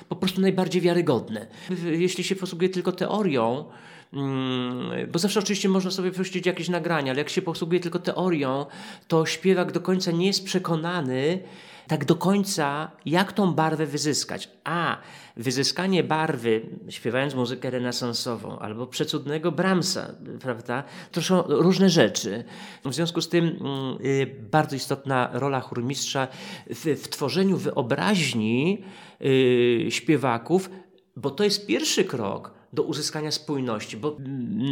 po 0.08 0.16
prostu 0.16 0.40
najbardziej 0.40 0.82
wiarygodne. 0.82 1.46
Jeśli 1.84 2.24
się 2.24 2.36
posługuje 2.36 2.68
tylko 2.68 2.92
teorią, 2.92 3.64
Mm, 3.64 3.93
bo 5.12 5.18
zawsze 5.18 5.40
oczywiście 5.40 5.68
można 5.68 5.90
sobie 5.90 6.12
puścić 6.12 6.46
jakieś 6.46 6.68
nagrania, 6.68 7.12
ale 7.12 7.18
jak 7.18 7.28
się 7.28 7.42
posługuje 7.42 7.80
tylko 7.80 7.98
teorią, 7.98 8.66
to 9.08 9.26
śpiewak 9.26 9.72
do 9.72 9.80
końca 9.80 10.10
nie 10.10 10.26
jest 10.26 10.44
przekonany, 10.44 11.42
tak 11.88 12.04
do 12.04 12.16
końca, 12.16 12.90
jak 13.06 13.32
tą 13.32 13.54
barwę 13.54 13.86
wyzyskać. 13.86 14.48
A 14.64 14.98
wyzyskanie 15.36 16.04
barwy, 16.04 16.66
śpiewając 16.88 17.34
muzykę 17.34 17.70
renesansową, 17.70 18.58
albo 18.58 18.86
przecudnego 18.86 19.52
Brahmsa, 19.52 20.14
prawda, 20.40 20.84
to 21.12 21.22
są 21.22 21.42
różne 21.42 21.90
rzeczy. 21.90 22.44
W 22.84 22.94
związku 22.94 23.20
z 23.20 23.28
tym 23.28 23.58
y, 24.04 24.46
bardzo 24.50 24.76
istotna 24.76 25.30
rola 25.32 25.60
chórmistrza 25.60 26.28
w, 26.70 27.02
w 27.02 27.08
tworzeniu 27.08 27.56
wyobraźni 27.56 28.84
y, 29.20 29.86
śpiewaków, 29.90 30.70
bo 31.16 31.30
to 31.30 31.44
jest 31.44 31.66
pierwszy 31.66 32.04
krok 32.04 32.54
do 32.74 32.82
uzyskania 32.82 33.30
spójności, 33.30 33.96
bo 33.96 34.16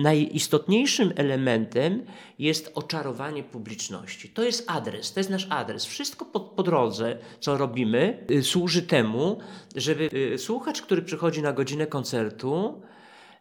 najistotniejszym 0.03 1.13
elementem 1.17 2.07
jest 2.39 2.73
oczarowanie 2.75 3.43
publiczności. 3.43 4.29
To 4.29 4.43
jest 4.43 4.65
adres, 4.71 5.13
to 5.13 5.21
jest 5.21 5.31
nasz 5.31 5.47
adres. 5.51 5.85
Wszystko 5.85 6.25
po, 6.25 6.41
po 6.41 6.63
drodze, 6.63 7.19
co 7.41 7.57
robimy, 7.57 8.27
y, 8.31 8.43
służy 8.43 8.83
temu, 8.83 9.39
żeby 9.77 10.11
y, 10.35 10.39
słuchacz, 10.39 10.83
który 10.83 11.03
przychodzi 11.03 11.43
na 11.43 11.53
godzinę 11.53 11.87
koncertu, 11.87 12.83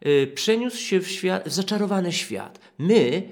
y, 0.05 0.31
przeniósł 0.35 0.77
się 0.77 0.99
w, 0.99 1.11
świat, 1.11 1.49
w 1.49 1.53
zaczarowany 1.53 2.11
świat. 2.11 2.59
My, 2.77 3.23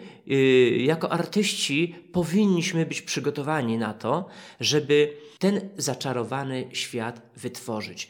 jako 0.77 1.12
artyści, 1.12 1.95
powinniśmy 2.12 2.86
być 2.86 3.01
przygotowani 3.01 3.77
na 3.77 3.93
to, 3.93 4.25
żeby 4.59 5.13
ten 5.39 5.69
zaczarowany 5.77 6.67
świat 6.74 7.21
wytworzyć. 7.36 8.09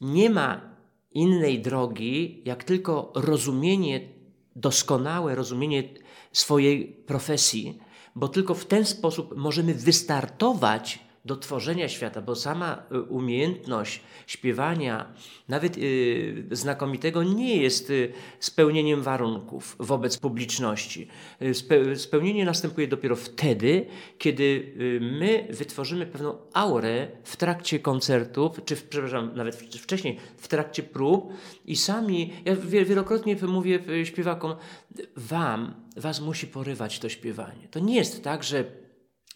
Nie 0.00 0.30
ma 0.30 0.69
innej 1.12 1.60
drogi, 1.62 2.42
jak 2.44 2.64
tylko 2.64 3.12
rozumienie, 3.14 4.00
doskonałe 4.56 5.34
rozumienie 5.34 5.82
swojej 6.32 6.86
profesji, 6.86 7.78
bo 8.14 8.28
tylko 8.28 8.54
w 8.54 8.66
ten 8.66 8.84
sposób 8.84 9.36
możemy 9.36 9.74
wystartować 9.74 10.98
do 11.24 11.36
tworzenia 11.36 11.88
świata, 11.88 12.22
bo 12.22 12.36
sama 12.36 12.82
y, 12.92 13.02
umiejętność 13.02 14.00
śpiewania, 14.26 15.12
nawet 15.48 15.78
y, 15.78 16.46
znakomitego, 16.50 17.22
nie 17.22 17.56
jest 17.56 17.90
y, 17.90 18.12
spełnieniem 18.40 19.02
warunków 19.02 19.76
wobec 19.78 20.16
publiczności. 20.16 21.08
Spe, 21.52 21.96
spełnienie 21.96 22.44
następuje 22.44 22.88
dopiero 22.88 23.16
wtedy, 23.16 23.86
kiedy 24.18 24.74
my 25.00 25.46
wytworzymy 25.50 26.06
pewną 26.06 26.38
aurę 26.52 27.08
w 27.24 27.36
trakcie 27.36 27.78
koncertów, 27.78 28.64
czy 28.64 28.76
w, 28.76 28.84
przepraszam, 28.84 29.30
nawet 29.34 29.56
wcześniej, 29.56 30.18
w 30.36 30.48
trakcie 30.48 30.82
prób 30.82 31.32
i 31.66 31.76
sami, 31.76 32.32
ja 32.44 32.56
wielokrotnie 32.84 33.36
mówię 33.48 33.80
śpiewakom, 34.04 34.54
wam, 35.16 35.74
was 35.96 36.20
musi 36.20 36.46
porywać 36.46 36.98
to 36.98 37.08
śpiewanie. 37.08 37.68
To 37.70 37.80
nie 37.80 37.96
jest 37.96 38.24
tak, 38.24 38.44
że 38.44 38.64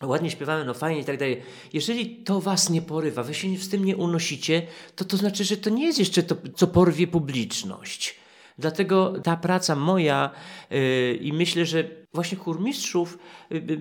ładnie 0.03 0.31
śpiewamy, 0.31 0.65
no 0.65 0.75
fajnie 0.75 1.01
i 1.01 1.05
tak 1.05 1.19
dalej. 1.19 1.43
Jeżeli 1.73 2.17
to 2.17 2.41
was 2.41 2.71
nie 2.71 2.83
porywa, 2.83 3.23
wy 3.23 3.35
się 3.35 3.57
z 3.57 3.69
tym 3.69 3.85
nie 3.85 3.97
unosicie, 3.97 4.63
to 4.97 5.05
to 5.05 5.17
znaczy, 5.17 5.45
że 5.45 5.57
to 5.57 5.71
nie 5.71 5.87
jest 5.87 5.99
jeszcze 5.99 6.23
to, 6.23 6.37
co 6.57 6.67
porwie 6.67 7.07
publiczność. 7.07 8.17
Dlatego 8.59 9.15
ta 9.23 9.37
praca 9.37 9.77
moja 9.77 10.31
yy, 10.71 11.15
i 11.15 11.33
myślę, 11.33 11.67
że 11.67 11.91
właśnie 12.13 12.39
chórmistrzów 12.39 13.19
yy, 13.51 13.59
yy, 13.69 13.79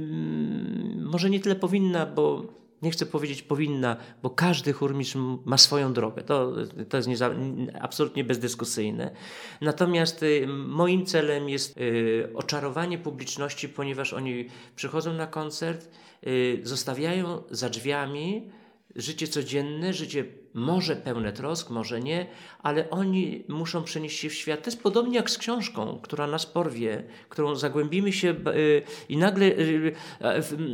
może 1.02 1.30
nie 1.30 1.40
tyle 1.40 1.56
powinna, 1.56 2.06
bo 2.06 2.46
nie 2.84 2.92
chcę 2.92 3.06
powiedzieć 3.06 3.42
powinna, 3.42 3.98
bo 4.24 4.30
każdy 4.30 4.74
chórmistrz 4.74 5.16
ma 5.46 5.58
swoją 5.58 5.94
drogę. 5.94 6.24
To, 6.24 6.54
to 6.90 6.98
jest 6.98 7.10
nieza, 7.10 7.30
absolutnie 7.82 8.24
bezdyskusyjne. 8.24 9.12
Natomiast 9.62 10.24
y, 10.24 10.48
moim 10.48 11.06
celem 11.06 11.50
jest 11.50 11.78
y, 11.78 12.30
oczarowanie 12.34 12.98
publiczności, 12.98 13.70
ponieważ 13.70 14.14
oni 14.14 14.48
przychodzą 14.76 15.14
na 15.14 15.28
koncert, 15.28 15.90
y, 16.28 16.60
zostawiają 16.64 17.44
za 17.52 17.70
drzwiami 17.70 18.52
życie 18.96 19.28
codzienne, 19.28 19.94
życie 19.94 20.26
może 20.54 20.96
pełne 20.96 21.34
trosk, 21.34 21.70
może 21.70 22.00
nie, 22.00 22.28
ale 22.64 22.90
oni 22.90 23.44
muszą 23.48 23.84
przenieść 23.84 24.20
się 24.20 24.30
w 24.30 24.34
świat. 24.34 24.64
To 24.64 24.70
jest 24.70 24.84
podobnie 24.84 25.16
jak 25.16 25.30
z 25.30 25.38
książką, 25.38 26.00
która 26.02 26.28
nas 26.28 26.46
porwie, 26.46 27.04
którą 27.30 27.56
zagłębimy 27.56 28.14
się 28.14 28.36
y, 28.56 28.82
i 29.10 29.18
nagle 29.18 29.46
y, 29.46 29.94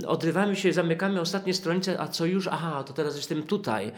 y, 0.03 0.07
odrywamy 0.07 0.55
się, 0.55 0.73
zamykamy 0.73 1.21
ostatnie 1.21 1.53
stronice, 1.53 1.99
a 1.99 2.07
co 2.07 2.25
już? 2.25 2.47
Aha, 2.47 2.83
to 2.83 2.93
teraz 2.93 3.15
jestem 3.15 3.43
tutaj. 3.43 3.91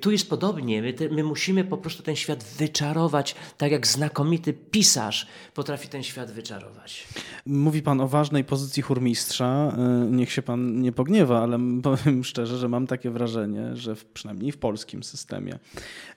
Tu 0.00 0.10
jest 0.10 0.30
podobnie. 0.30 0.82
My, 0.82 0.94
my 1.10 1.24
musimy 1.24 1.64
po 1.64 1.76
prostu 1.76 2.02
ten 2.02 2.16
świat 2.16 2.44
wyczarować, 2.44 3.34
tak 3.58 3.72
jak 3.72 3.86
znakomity 3.86 4.52
pisarz 4.52 5.26
potrafi 5.54 5.88
ten 5.88 6.02
świat 6.02 6.30
wyczarować. 6.30 7.08
Mówi 7.46 7.82
pan 7.82 8.00
o 8.00 8.08
ważnej 8.08 8.44
pozycji 8.44 8.82
chórmistrza. 8.82 9.76
Niech 10.10 10.32
się 10.32 10.42
pan 10.42 10.80
nie 10.80 10.92
pogniewa, 10.92 11.42
ale 11.42 11.58
powiem 11.82 12.24
szczerze, 12.24 12.58
że 12.58 12.68
mam 12.68 12.86
takie 12.86 13.10
wrażenie, 13.10 13.76
że 13.76 13.94
w, 13.94 14.04
przynajmniej 14.04 14.52
w 14.52 14.58
polskim 14.58 14.99
systemie 15.02 15.58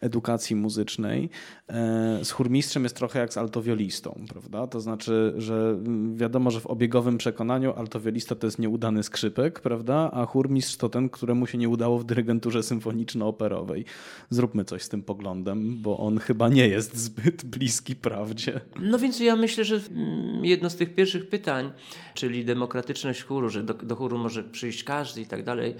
edukacji 0.01 0.55
muzycznej. 0.55 1.29
E, 1.67 2.19
z 2.23 2.31
chórmistrzem 2.31 2.83
jest 2.83 2.95
trochę 2.95 3.19
jak 3.19 3.33
z 3.33 3.37
altowiolistą, 3.37 4.25
prawda? 4.29 4.67
To 4.67 4.81
znaczy, 4.81 5.33
że 5.37 5.79
wiadomo, 6.15 6.51
że 6.51 6.59
w 6.59 6.67
obiegowym 6.67 7.17
przekonaniu 7.17 7.73
altowiolista 7.73 8.35
to 8.35 8.47
jest 8.47 8.59
nieudany 8.59 9.03
skrzypek, 9.03 9.59
prawda? 9.59 10.11
A 10.13 10.25
chórmistrz 10.25 10.77
to 10.77 10.89
ten, 10.89 11.09
któremu 11.09 11.47
się 11.47 11.57
nie 11.57 11.69
udało 11.69 11.99
w 11.99 12.03
dyrygenturze 12.03 12.59
symfoniczno-operowej. 12.63 13.85
Zróbmy 14.29 14.65
coś 14.65 14.83
z 14.83 14.89
tym 14.89 15.03
poglądem, 15.03 15.81
bo 15.81 15.97
on 15.97 16.17
chyba 16.17 16.49
nie 16.49 16.67
jest 16.67 16.97
zbyt 16.97 17.45
bliski 17.45 17.95
prawdzie. 17.95 18.61
No 18.81 18.99
więc 18.99 19.19
ja 19.19 19.35
myślę, 19.35 19.65
że 19.65 19.81
jedno 20.41 20.69
z 20.69 20.75
tych 20.75 20.95
pierwszych 20.95 21.29
pytań, 21.29 21.71
czyli 22.13 22.45
demokratyczność 22.45 23.23
chóru, 23.23 23.49
że 23.49 23.63
do, 23.63 23.73
do 23.73 23.95
chóru 23.95 24.17
może 24.17 24.43
przyjść 24.43 24.83
każdy 24.83 25.21
i 25.21 25.25
tak 25.25 25.43
dalej, 25.43 25.75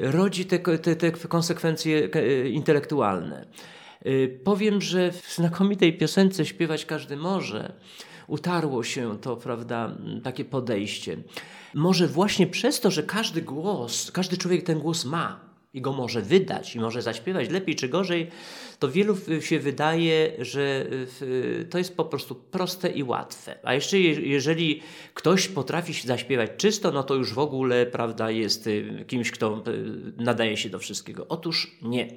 rodzi 0.00 0.44
te, 0.44 0.58
te, 0.58 0.96
te 0.96 1.12
konsekwencje 1.12 2.08
E, 2.14 2.48
intelektualne. 2.48 3.46
E, 4.04 4.28
powiem, 4.28 4.80
że 4.80 5.12
w 5.12 5.34
znakomitej 5.34 5.98
piosence 5.98 6.46
śpiewać 6.46 6.84
każdy 6.84 7.16
może. 7.16 7.72
Utarło 8.26 8.82
się 8.82 9.18
to, 9.18 9.36
prawda, 9.36 9.96
takie 10.22 10.44
podejście. 10.44 11.16
Może 11.74 12.08
właśnie 12.08 12.46
przez 12.46 12.80
to, 12.80 12.90
że 12.90 13.02
każdy 13.02 13.42
głos, 13.42 14.10
każdy 14.10 14.36
człowiek 14.36 14.62
ten 14.62 14.78
głos 14.78 15.04
ma 15.04 15.53
i 15.74 15.80
go 15.80 15.92
może 15.92 16.22
wydać 16.22 16.76
i 16.76 16.80
może 16.80 17.02
zaśpiewać 17.02 17.50
lepiej 17.50 17.76
czy 17.76 17.88
gorzej, 17.88 18.30
to 18.78 18.88
wielu 18.88 19.16
się 19.40 19.58
wydaje, 19.58 20.32
że 20.38 20.86
to 21.70 21.78
jest 21.78 21.96
po 21.96 22.04
prostu 22.04 22.34
proste 22.34 22.88
i 22.88 23.02
łatwe. 23.02 23.58
A 23.62 23.74
jeszcze 23.74 24.00
jeżeli 24.00 24.82
ktoś 25.14 25.48
potrafi 25.48 26.06
zaśpiewać 26.06 26.50
czysto, 26.56 26.90
no 26.90 27.02
to 27.02 27.14
już 27.14 27.32
w 27.32 27.38
ogóle 27.38 27.86
prawda, 27.86 28.30
jest 28.30 28.66
y, 28.66 29.04
kimś, 29.06 29.30
kto 29.30 29.62
y, 29.68 30.22
nadaje 30.22 30.56
się 30.56 30.70
do 30.70 30.78
wszystkiego. 30.78 31.26
Otóż 31.28 31.76
nie. 31.82 32.08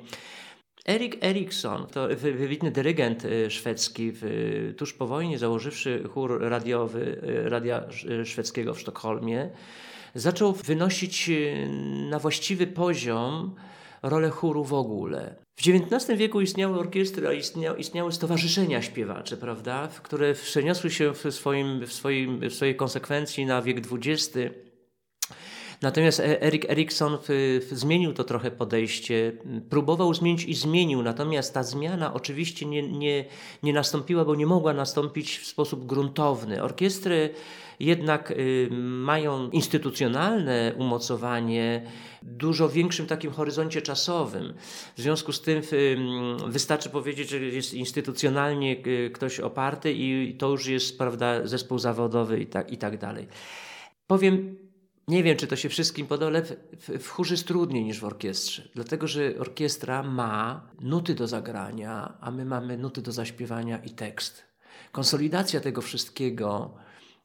Erik 0.88 1.24
Erikson, 1.24 1.88
to 1.88 2.08
wybitny 2.18 2.72
dyrygent 2.72 3.26
y, 3.26 3.52
szwedzki, 3.52 4.14
tuż 4.78 4.94
po 4.94 5.08
wojnie 5.08 5.38
założywszy 5.38 6.04
chór 6.14 6.42
radiowy 6.42 7.22
Radia 7.46 7.84
Szwedzkiego 8.26 8.74
w 8.74 8.80
Sztokholmie, 8.80 9.50
zaczął 10.16 10.54
wynosić 10.54 11.32
na 12.10 12.20
właściwy 12.20 12.68
poziom 12.68 13.56
rolę 14.04 14.30
chóru 14.30 14.64
w 14.64 14.74
ogóle. 14.74 15.36
W 15.56 15.68
XIX 15.68 16.20
wieku 16.20 16.42
istniały 16.42 16.80
orkiestry, 16.80 17.28
a 17.28 17.34
istniały, 17.34 17.80
istniały 17.80 18.12
stowarzyszenia 18.12 18.82
śpiewacze, 18.82 19.38
prawda, 19.38 19.88
które 20.04 20.34
przeniosły 20.34 20.92
się 20.92 21.14
w, 21.14 21.34
swoim, 21.34 21.86
w, 21.86 21.94
swoim, 21.94 22.50
w 22.50 22.54
swojej 22.54 22.76
konsekwencji 22.76 23.46
na 23.46 23.62
wiek 23.62 23.78
XX. 23.92 24.38
Natomiast 25.82 26.20
e- 26.20 26.42
Erik 26.42 26.70
Erikson 26.70 27.18
zmienił 27.72 28.14
to 28.14 28.24
trochę 28.24 28.52
podejście, 28.52 29.32
próbował 29.70 30.14
zmienić 30.14 30.44
i 30.46 30.54
zmienił, 30.54 31.04
natomiast 31.04 31.54
ta 31.54 31.64
zmiana 31.64 32.14
oczywiście 32.14 32.66
nie, 32.66 32.84
nie, 32.84 33.26
nie 33.64 33.74
nastąpiła, 33.74 34.26
bo 34.26 34.36
nie 34.36 34.46
mogła 34.46 34.74
nastąpić 34.74 35.38
w 35.38 35.48
sposób 35.48 35.86
gruntowny. 35.86 36.64
Orkiestry 36.64 37.34
jednak 37.80 38.32
y, 38.32 38.70
mają 38.82 39.50
instytucjonalne 39.50 40.74
umocowanie 40.78 41.82
dużo 42.22 42.70
większym 42.70 43.08
takim 43.08 43.32
horyzoncie 43.32 43.82
czasowym. 43.82 44.54
W 44.96 45.02
związku 45.02 45.34
z 45.34 45.42
tym 45.42 45.62
y, 45.74 45.98
wystarczy 46.48 46.90
powiedzieć, 46.90 47.30
że 47.30 47.40
jest 47.40 47.74
instytucjonalnie 47.74 48.78
y, 48.88 49.12
ktoś 49.14 49.40
oparty 49.40 49.94
i 49.94 50.36
to 50.40 50.50
już 50.50 50.68
jest 50.68 50.98
prawda, 50.98 51.48
zespół 51.48 51.80
zawodowy 51.80 52.40
i 52.40 52.46
tak, 52.46 52.72
i 52.72 52.78
tak 52.78 52.98
dalej. 52.98 53.28
Powiem 54.08 54.67
nie 55.08 55.24
wiem, 55.24 55.38
czy 55.38 55.48
to 55.48 55.56
się 55.56 55.70
wszystkim 55.70 56.08
podoba, 56.08 56.28
ale 56.28 56.44
w, 56.44 56.56
w, 57.00 57.08
chórze 57.08 57.34
jest 57.34 57.48
trudniej 57.48 57.84
niż 57.84 58.00
w 58.00 58.06
orkiestrze. 58.06 58.70
Dlatego, 58.76 59.08
że 59.08 59.34
orkiestra 59.40 60.04
ma 60.04 60.70
nuty 60.82 61.16
do 61.16 61.28
zagrania, 61.28 62.18
a 62.22 62.32
my 62.32 62.46
mamy 62.46 62.78
nuty 62.78 63.02
do 63.02 63.12
zaśpiewania 63.12 63.78
i 63.78 63.90
tekst. 63.90 64.44
Konsolidacja 64.92 65.60
tego 65.60 65.82
wszystkiego 65.82 66.78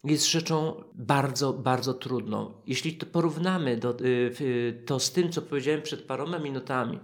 jest 0.05 0.31
rzeczą 0.31 0.85
bardzo, 0.95 1.53
bardzo 1.53 1.95
trudną. 1.95 2.53
Jeśli 2.66 2.97
to 2.97 3.07
porównamy 3.07 3.77
do, 3.77 4.01
y, 4.01 4.83
to 4.87 5.01
z 5.01 5.12
tym, 5.12 5.33
co 5.33 5.42
powiedziałem 5.42 5.83
przed 5.83 6.03
paroma 6.03 6.38
minutami, 6.38 6.99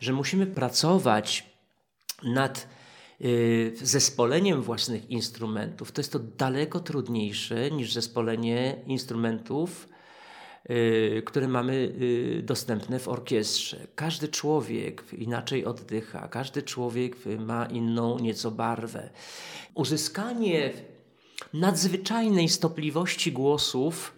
że 0.00 0.12
musimy 0.12 0.46
pracować 0.46 1.50
nad 2.22 2.68
y, 3.20 3.72
zespoleniem 3.82 4.62
własnych 4.62 5.10
instrumentów, 5.10 5.92
to 5.92 6.00
jest 6.00 6.12
to 6.12 6.18
daleko 6.18 6.80
trudniejsze 6.80 7.70
niż 7.70 7.92
zespolenie 7.92 8.82
instrumentów, 8.86 9.88
które 11.24 11.48
mamy 11.48 11.92
dostępne 12.42 12.98
w 12.98 13.08
orkiestrze. 13.08 13.86
Każdy 13.94 14.28
człowiek 14.28 15.04
inaczej 15.18 15.64
oddycha, 15.64 16.28
każdy 16.28 16.62
człowiek 16.62 17.16
ma 17.38 17.66
inną 17.66 18.18
nieco 18.18 18.50
barwę. 18.50 19.10
Uzyskanie 19.74 20.72
nadzwyczajnej 21.54 22.48
stopliwości 22.48 23.32
głosów 23.32 24.14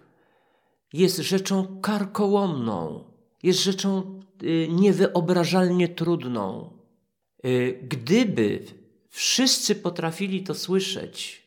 jest 0.92 1.16
rzeczą 1.16 1.80
karkołomną, 1.80 3.04
jest 3.42 3.62
rzeczą 3.62 4.20
y, 4.42 4.68
niewyobrażalnie 4.70 5.88
trudną. 5.88 6.70
Y, 7.46 7.78
gdyby 7.82 8.64
wszyscy 9.10 9.74
potrafili 9.74 10.42
to 10.42 10.54
słyszeć, 10.54 11.43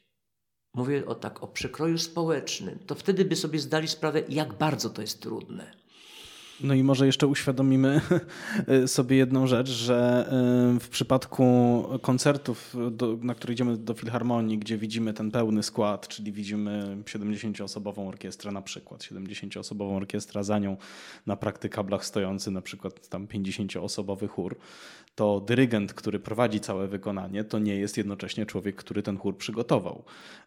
mówię 0.78 1.06
o 1.06 1.16
tak, 1.16 1.44
o 1.44 1.48
przekroju 1.48 1.98
społecznym, 1.98 2.80
to 2.88 2.96
wtedy 2.96 3.26
by 3.26 3.36
sobie 3.36 3.60
zdali 3.60 3.88
sprawę, 3.88 4.22
jak 4.30 4.54
bardzo 4.54 4.90
to 4.90 5.02
jest 5.02 5.22
trudne. 5.22 5.78
No 6.62 6.74
i 6.74 6.84
może 6.84 7.06
jeszcze 7.06 7.28
uświadomimy 7.28 8.02
sobie 8.88 9.18
jedną 9.18 9.48
rzecz, 9.48 9.70
że 9.70 10.30
y, 10.76 10.80
w 10.80 10.90
przypadku 10.90 11.84
koncertów, 12.02 12.76
do, 12.92 13.18
na 13.22 13.36
które 13.36 13.54
idziemy 13.54 13.78
do 13.78 13.94
Filharmonii, 13.94 14.58
gdzie 14.58 14.78
widzimy 14.78 15.14
ten 15.14 15.32
pełny 15.32 15.64
skład, 15.64 16.08
czyli 16.08 16.32
widzimy 16.32 16.98
70-osobową 17.06 18.08
orkiestrę 18.08 18.52
na 18.52 18.62
przykład, 18.62 19.02
70-osobową 19.02 19.96
orkiestrę, 19.96 20.44
za 20.44 20.60
nią 20.60 20.78
na 21.26 21.36
praktykablach 21.36 22.06
stojący 22.06 22.52
na 22.52 22.62
przykład 22.62 23.08
tam 23.08 23.28
50-osobowy 23.28 24.28
chór, 24.28 24.58
to 25.18 25.40
dyrygent, 25.40 25.94
który 25.94 26.20
prowadzi 26.20 26.60
całe 26.60 26.88
wykonanie, 26.88 27.44
to 27.44 27.60
nie 27.60 27.76
jest 27.76 27.98
jednocześnie 27.98 28.46
człowiek, 28.46 28.76
który 28.76 29.04
ten 29.04 29.18
chór 29.18 29.38
przygotował. 29.38 30.04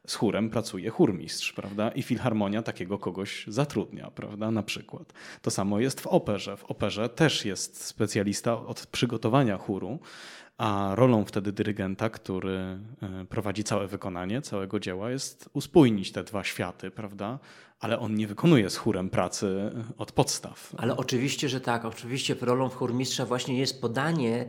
Z 0.06 0.14
chórem 0.14 0.50
pracuje 0.50 0.90
chórmistrz, 0.90 1.52
prawda? 1.52 1.90
I 1.90 2.02
Filharmonia 2.02 2.62
takiego 2.62 2.98
kogoś 2.98 3.44
zatrudnia, 3.48 4.10
prawda? 4.10 4.50
Na 4.50 4.62
przykład. 4.62 5.12
To 5.42 5.50
samo 5.50 5.80
jest 5.80 6.00
w 6.00 6.06
operze. 6.06 6.56
W 6.56 6.64
operze 6.64 7.08
też 7.08 7.44
jest 7.44 7.84
specjalista 7.84 8.66
od 8.66 8.86
przygotowania 8.86 9.58
chóru, 9.58 9.98
a 10.60 10.94
rolą 10.94 11.24
wtedy 11.24 11.52
dyrygenta, 11.52 12.10
który 12.10 12.58
e, 12.58 12.78
prowadzi 13.28 13.64
całe 13.64 13.86
wykonanie 13.86 14.42
całego 14.42 14.80
dzieła, 14.80 15.10
jest 15.10 15.50
uspójnić 15.52 16.12
te 16.12 16.24
dwa 16.24 16.44
światy, 16.44 16.90
prawda? 16.90 17.38
Ale 17.80 17.98
on 17.98 18.14
nie 18.14 18.26
wykonuje 18.26 18.70
z 18.70 18.76
chórem 18.76 19.10
pracy 19.10 19.70
od 19.98 20.12
podstaw. 20.12 20.72
Ale 20.76 20.96
oczywiście, 20.96 21.48
że 21.48 21.60
tak. 21.60 21.84
Oczywiście 21.84 22.36
rolą 22.40 22.68
chórmistrza 22.68 23.26
właśnie 23.26 23.58
jest 23.58 23.80
podanie 23.80 24.46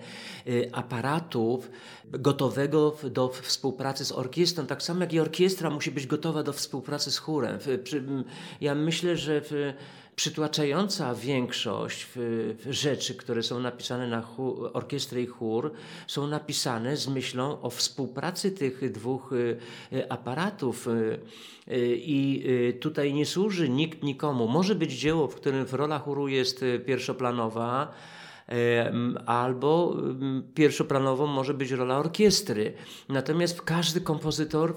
y, 0.48 0.70
aparatów 0.74 1.72
gotowego 2.06 2.98
do 3.12 3.30
współpracy 3.30 4.06
z 4.06 4.12
orkiestrą. 4.12 4.66
Tak 4.66 4.84
samo 4.84 5.02
jak 5.02 5.14
i 5.14 5.20
orkiestra 5.20 5.70
musi 5.70 5.92
być 5.92 6.08
gotowa 6.08 6.44
do 6.44 6.54
współpracy 6.54 7.12
z 7.12 7.18
chórem. 7.18 7.60
Ja 8.62 8.76
myślę, 8.76 9.18
że 9.18 9.42
przytłaczająca 10.16 11.16
większość 11.16 12.08
rzeczy, 12.70 13.16
które 13.16 13.44
są 13.44 13.60
napisane 13.60 14.08
na 14.08 14.28
orkiestrę 14.74 15.22
i 15.22 15.26
chór, 15.26 15.72
są 16.08 16.28
napisane 16.28 16.98
z 16.98 17.08
myślą 17.08 17.62
o 17.62 17.70
współpracy 17.70 18.52
tych 18.52 18.92
dwóch 18.92 19.34
y, 19.34 19.58
y, 19.94 20.10
aparatów. 20.10 20.88
Y, 20.88 21.20
I 21.96 22.44
tutaj 22.80 23.14
nie 23.14 23.26
służy 23.26 23.70
nikt 23.70 24.04
nikomu. 24.04 24.48
Może 24.48 24.76
być 24.76 24.92
dzieło, 24.92 25.28
w 25.28 25.36
którym 25.36 25.66
rola 25.72 26.00
chóru 26.00 26.28
jest 26.28 26.66
pierwszoplanowa, 26.86 27.94
albo 29.26 29.98
pierwszoplanową 30.56 31.28
może 31.28 31.54
być 31.54 31.72
rola 31.72 31.98
orkiestry. 31.98 32.74
Natomiast 33.10 33.62
każdy 33.62 34.02
kompozytor 34.02 34.76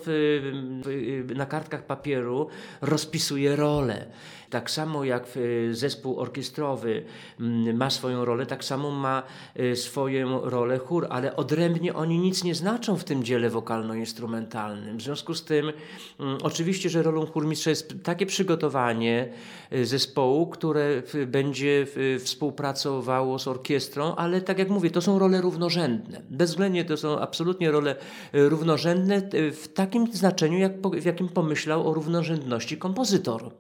na 1.35 1.47
kartkach 1.47 1.87
papieru 1.87 2.49
rozpisuje 2.81 3.57
rolę. 3.57 4.07
Tak 4.55 4.71
samo 4.71 5.05
jak 5.05 5.27
zespół 5.71 6.21
orkiestrowy 6.21 7.05
mm, 7.41 7.77
ma 7.77 7.91
swoją 7.91 8.25
rolę, 8.25 8.47
tak 8.47 8.65
samo 8.65 8.91
ma 8.91 9.23
y, 9.61 9.77
swoją 9.77 10.41
rolę 10.51 10.79
chór, 10.79 11.07
ale 11.11 11.37
odrębnie 11.37 11.95
oni 11.95 12.19
nic 12.19 12.45
nie 12.45 12.55
znaczą 12.55 12.97
w 12.97 13.05
tym 13.05 13.25
dziele 13.25 13.51
wokalno-instrumentalnym. 13.51 14.97
W 14.97 15.03
związku 15.03 15.35
z 15.35 15.45
tym, 15.45 15.73
mm, 16.21 16.39
oczywiście, 16.43 16.91
że 16.91 17.03
rolą 17.03 17.27
chórmistrza 17.27 17.71
jest 17.71 17.95
takie 18.03 18.27
przygotowanie 18.27 19.29
y, 19.73 19.87
zespołu, 19.87 20.47
które 20.47 21.03
będzie 21.27 21.87
współpracowało 22.19 23.39
z 23.39 23.49
orkiestrą, 23.49 24.15
ale 24.15 24.41
tak 24.41 24.59
jak 24.59 24.69
mówię, 24.69 24.91
to 24.91 25.01
są 25.01 25.19
role 25.19 25.41
równorzędne. 25.41 26.23
Bezwzględnie 26.31 26.85
to 26.85 26.97
są 26.97 27.19
absolutnie 27.19 27.71
role 27.71 27.97
równorzędne 28.33 29.23
w 29.53 29.69
takim 29.75 30.13
znaczeniu, 30.13 30.59
jak, 30.59 30.73
w 30.81 31.05
jakim 31.05 31.29
pomyślał 31.29 31.89
o 31.89 31.95
równorzędności 31.95 32.79
kompozytor. 32.79 33.51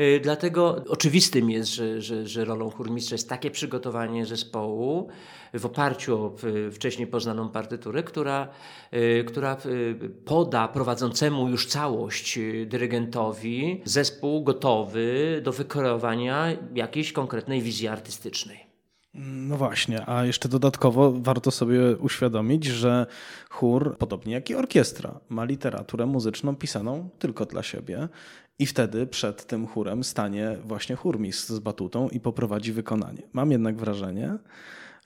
Y, 0.00 0.20
dlatego 0.22 0.84
oczywistym 0.88 1.50
jest, 1.50 1.74
że, 1.74 2.02
że, 2.02 2.26
że 2.26 2.44
rolą 2.44 2.70
chórmistrza 2.70 3.14
jest 3.14 3.28
takie 3.28 3.50
przygotowanie 3.50 4.26
zespołu 4.26 5.08
w 5.54 5.66
oparciu 5.66 6.24
o 6.24 6.36
wcześniej 6.72 7.06
poznaną 7.06 7.48
partyturę, 7.48 8.02
która, 8.02 8.48
y, 8.94 9.24
która 9.24 9.56
y, 9.66 10.10
poda 10.24 10.68
prowadzącemu 10.68 11.48
już 11.48 11.66
całość 11.66 12.38
dyrygentowi 12.66 13.80
zespół 13.84 14.44
gotowy 14.44 15.40
do 15.44 15.52
wykreowania 15.52 16.46
jakiejś 16.74 17.12
konkretnej 17.12 17.62
wizji 17.62 17.88
artystycznej. 17.88 18.70
No 19.14 19.56
właśnie, 19.56 20.08
a 20.08 20.24
jeszcze 20.24 20.48
dodatkowo 20.48 21.12
warto 21.12 21.50
sobie 21.50 21.96
uświadomić, 21.96 22.64
że 22.64 23.06
chór, 23.50 23.96
podobnie 23.98 24.34
jak 24.34 24.50
i 24.50 24.54
orkiestra, 24.54 25.20
ma 25.28 25.44
literaturę 25.44 26.06
muzyczną 26.06 26.56
pisaną 26.56 27.08
tylko 27.18 27.46
dla 27.46 27.62
siebie 27.62 28.08
i 28.60 28.66
wtedy 28.66 29.06
przed 29.06 29.46
tym 29.46 29.66
chórem 29.66 30.04
stanie 30.04 30.56
właśnie 30.64 30.96
chórmistrz 30.96 31.48
z 31.48 31.58
batutą 31.58 32.08
i 32.08 32.20
poprowadzi 32.20 32.72
wykonanie. 32.72 33.22
Mam 33.32 33.52
jednak 33.52 33.76
wrażenie, 33.76 34.38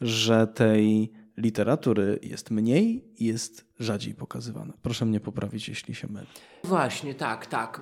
że 0.01 0.47
tej 0.47 1.12
literatury 1.37 2.18
jest 2.23 2.51
mniej 2.51 3.05
i 3.18 3.25
jest 3.25 3.64
rzadziej 3.81 4.14
pokazywane. 4.14 4.73
Proszę 4.83 5.07
mnie 5.07 5.20
poprawić, 5.20 5.68
jeśli 5.68 5.94
się 5.94 6.09
mylę. 6.09 6.27
Właśnie, 6.64 7.14
tak, 7.14 7.47
tak. 7.47 7.81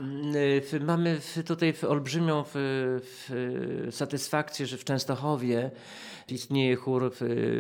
Mamy 0.81 1.21
tutaj 1.47 1.75
olbrzymią 1.89 2.45
satysfakcję, 3.91 4.67
że 4.67 4.77
w 4.77 4.85
Częstochowie 4.85 5.71
istnieje 6.29 6.77
chór 6.77 7.13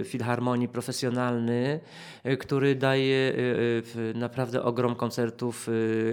filharmonii 0.04 0.68
profesjonalny, 0.68 1.80
który 2.38 2.74
daje 2.74 3.32
y, 3.96 4.14
naprawdę 4.14 4.62
ogrom 4.62 4.94
koncertów 4.94 5.68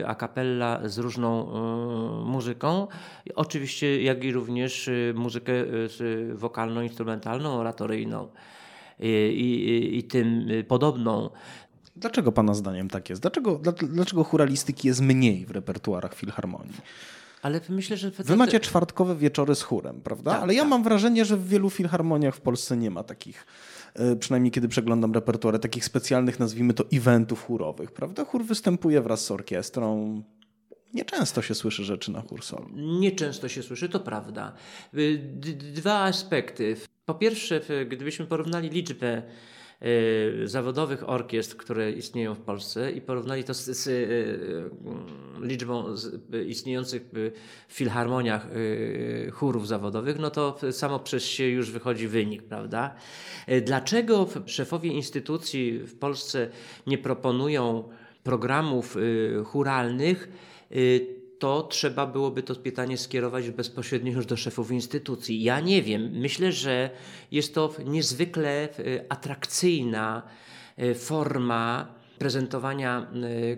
a 0.07 0.15
cappella 0.15 0.89
z 0.89 0.97
różną 0.97 1.45
muzyką. 2.25 2.87
Oczywiście, 3.35 4.01
jak 4.01 4.23
i 4.23 4.31
również 4.31 4.89
muzykę 5.13 5.53
wokalno-instrumentalną, 6.33 7.47
oratoryjną 7.47 8.27
i, 8.99 9.07
i, 9.07 9.97
i 9.97 10.03
tym 10.03 10.47
podobną. 10.67 11.29
Dlaczego 11.95 12.31
Pana 12.31 12.53
zdaniem 12.53 12.89
tak 12.89 13.09
jest? 13.09 13.21
Dlaczego, 13.21 13.61
dlaczego 13.89 14.23
churalistyki 14.23 14.87
jest 14.87 15.01
mniej 15.01 15.45
w 15.45 15.51
repertuarach 15.51 16.15
filharmonii? 16.15 16.77
Ale 17.41 17.61
myślę, 17.69 17.97
że. 17.97 18.11
Wy 18.11 18.35
macie 18.35 18.59
czwartkowe 18.59 19.15
wieczory 19.15 19.55
z 19.55 19.61
chórem, 19.61 20.01
prawda? 20.01 20.31
Tak, 20.31 20.41
Ale 20.43 20.53
ja 20.53 20.61
tak. 20.61 20.69
mam 20.69 20.83
wrażenie, 20.83 21.25
że 21.25 21.37
w 21.37 21.47
wielu 21.47 21.69
filharmoniach 21.69 22.35
w 22.35 22.41
Polsce 22.41 22.77
nie 22.77 22.91
ma 22.91 23.03
takich, 23.03 23.45
e, 23.93 24.15
przynajmniej 24.15 24.51
kiedy 24.51 24.67
przeglądam 24.67 25.13
repertuary, 25.13 25.59
takich 25.59 25.85
specjalnych, 25.85 26.39
nazwijmy 26.39 26.73
to, 26.73 26.85
eventów 26.93 27.43
chórowych, 27.43 27.91
prawda? 27.91 28.25
Chór 28.25 28.45
występuje 28.45 29.01
wraz 29.01 29.25
z 29.25 29.31
orkiestrą. 29.31 30.23
Nieczęsto 30.93 31.41
się 31.41 31.55
słyszy 31.55 31.83
rzeczy 31.83 32.11
na 32.11 32.21
chór 32.21 32.43
solo. 32.43 32.69
Nieczęsto 32.75 33.47
się 33.47 33.63
słyszy, 33.63 33.89
to 33.89 33.99
prawda. 33.99 34.53
Y, 34.97 35.17
dwa 35.73 36.03
aspekty. 36.03 36.75
Po 37.05 37.13
pierwsze, 37.13 37.61
gdybyśmy 37.85 38.25
porównali 38.25 38.69
liczbę 38.69 39.21
y, 39.81 40.47
zawodowych 40.47 41.09
orkiestr, 41.09 41.57
które 41.57 41.91
istnieją 41.91 42.35
w 42.35 42.39
Polsce 42.39 42.91
i 42.91 43.01
porównali 43.01 43.43
to 43.43 43.53
z, 43.53 43.65
z 43.65 43.87
y, 43.87 45.45
liczbą 45.47 45.85
istniejących 46.47 47.01
w 47.67 47.73
filharmoniach 47.73 48.47
chórów 49.31 49.67
zawodowych, 49.67 50.19
no 50.19 50.29
to 50.29 50.57
samo 50.71 50.99
przez 50.99 51.23
się 51.23 51.43
już 51.43 51.71
wychodzi 51.71 52.07
wynik, 52.07 52.43
prawda? 52.43 52.95
Dlaczego 53.61 54.27
szefowie 54.45 54.93
instytucji 54.93 55.79
w 55.79 55.99
Polsce 55.99 56.49
nie 56.87 56.97
proponują 56.97 57.89
programów 58.23 58.97
churalnych? 59.45 60.29
To 61.39 61.63
trzeba 61.63 62.05
byłoby 62.07 62.43
to 62.43 62.55
pytanie 62.55 62.97
skierować 62.97 63.49
bezpośrednio 63.49 64.11
już 64.11 64.25
do 64.25 64.37
szefów 64.37 64.71
instytucji. 64.71 65.43
Ja 65.43 65.59
nie 65.59 65.81
wiem. 65.81 66.11
Myślę, 66.11 66.51
że 66.51 66.89
jest 67.31 67.55
to 67.55 67.75
niezwykle 67.85 68.63
e, 68.63 68.69
atrakcyjna 69.09 70.21
e, 70.77 70.95
forma 70.95 71.93
prezentowania 72.17 73.11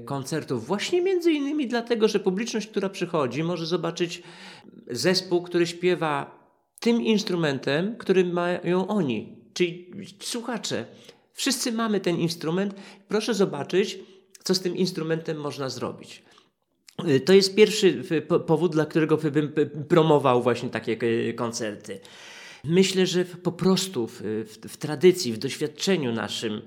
koncertów, 0.05 0.67
właśnie 0.67 1.01
między 1.01 1.31
innymi 1.31 1.67
dlatego, 1.67 2.07
że 2.07 2.19
publiczność, 2.19 2.67
która 2.67 2.89
przychodzi, 2.89 3.43
może 3.43 3.65
zobaczyć 3.65 4.23
zespół, 4.87 5.41
który 5.41 5.67
śpiewa 5.67 6.41
tym 6.79 7.01
instrumentem, 7.01 7.95
który 7.97 8.25
mają 8.25 8.87
oni, 8.87 9.37
czyli 9.53 9.91
słuchacze. 10.19 10.85
Wszyscy 11.33 11.71
mamy 11.71 11.99
ten 11.99 12.17
instrument. 12.17 12.75
Proszę 13.07 13.33
zobaczyć, 13.33 13.99
co 14.43 14.55
z 14.55 14.61
tym 14.61 14.77
instrumentem 14.77 15.37
można 15.37 15.69
zrobić. 15.69 16.23
Y, 17.07 17.19
to 17.19 17.33
jest 17.33 17.55
pierwszy 17.55 18.03
powód, 18.47 18.71
dla 18.71 18.85
którego 18.85 19.17
bym 19.17 19.53
promował 19.87 20.43
właśnie 20.43 20.69
takie 20.69 20.97
y, 21.03 21.33
koncerty. 21.33 21.99
Myślę, 22.63 23.05
że 23.05 23.25
po 23.25 23.51
prostu 23.51 24.07
w, 24.07 24.21
w, 24.23 24.67
w 24.69 24.77
tradycji, 24.77 25.33
w 25.33 25.37
doświadczeniu 25.37 26.11
naszym 26.11 26.61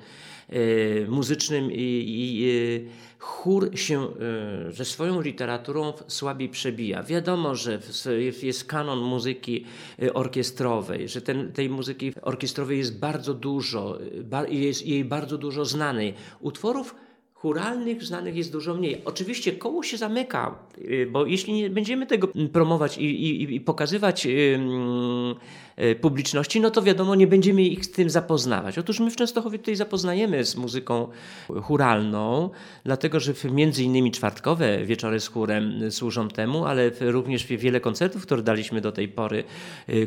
y, 0.53 1.07
muzycznym 1.09 1.73
i, 1.73 2.05
i 2.07 2.44
chór 3.18 3.79
się 3.79 4.09
ze 4.70 4.85
swoją 4.85 5.20
literaturą 5.20 5.92
słabiej 6.07 6.49
przebija. 6.49 7.03
Wiadomo, 7.03 7.55
że 7.55 7.79
jest 8.42 8.64
kanon 8.64 8.99
muzyki 8.99 9.64
orkiestrowej, 10.14 11.09
że 11.09 11.20
ten, 11.20 11.53
tej 11.53 11.70
muzyki 11.70 12.12
orkiestrowej 12.23 12.79
jest 12.79 12.99
bardzo 12.99 13.35
dużo, 13.35 13.99
jest 14.49 14.87
jej 14.87 15.05
bardzo 15.05 15.38
dużo 15.38 15.64
znanej. 15.64 16.14
Utworów 16.40 16.94
churalnych 17.44 18.04
znanych 18.04 18.37
jest 18.37 18.52
dużo 18.52 18.74
mniej. 18.74 19.02
Oczywiście 19.04 19.52
koło 19.52 19.83
się 19.83 19.96
zamyka, 19.96 20.54
y, 20.78 21.09
bo 21.11 21.26
jeśli 21.26 21.52
nie 21.52 21.70
będziemy 21.70 22.07
tego 22.07 22.28
promować 22.52 22.98
i, 22.98 23.04
i, 23.04 23.54
i 23.54 23.61
pokazywać 23.61 24.26
yy, 24.26 25.94
publiczności, 26.00 26.61
no 26.61 26.70
to 26.70 26.83
wiadomo, 26.83 27.14
nie 27.14 27.26
będziemy 27.26 27.62
ich 27.62 27.85
z 27.85 27.90
tym 27.90 28.11
zapoznawać. 28.11 28.78
Otóż 28.78 29.00
my 29.00 29.11
w 29.11 29.16
Częstochowie 29.16 29.59
tutaj 29.59 29.76
zapoznajemy 29.76 30.44
z 30.44 30.57
muzyką 30.57 31.09
churalną, 31.62 32.50
dlatego 32.85 33.20
że 33.20 33.33
między 33.52 33.83
innymi 33.83 34.12
czwartkowe 34.12 34.85
wieczory 34.85 35.20
z 35.20 35.28
chórem 35.28 35.90
służą 35.90 36.28
temu, 36.28 36.64
ale 36.64 36.90
również 37.00 37.46
wiele 37.46 37.80
koncertów, 37.80 38.22
które 38.22 38.42
daliśmy 38.42 38.80
do 38.80 38.92
tej 38.92 39.09
pory, 39.09 39.44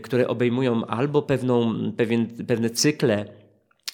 które 0.01 0.27
obejmują 0.27 0.85
albo 0.85 1.21
pewną, 1.21 1.73
pewien, 1.97 2.27
pewne 2.47 2.69
cykle 2.69 3.46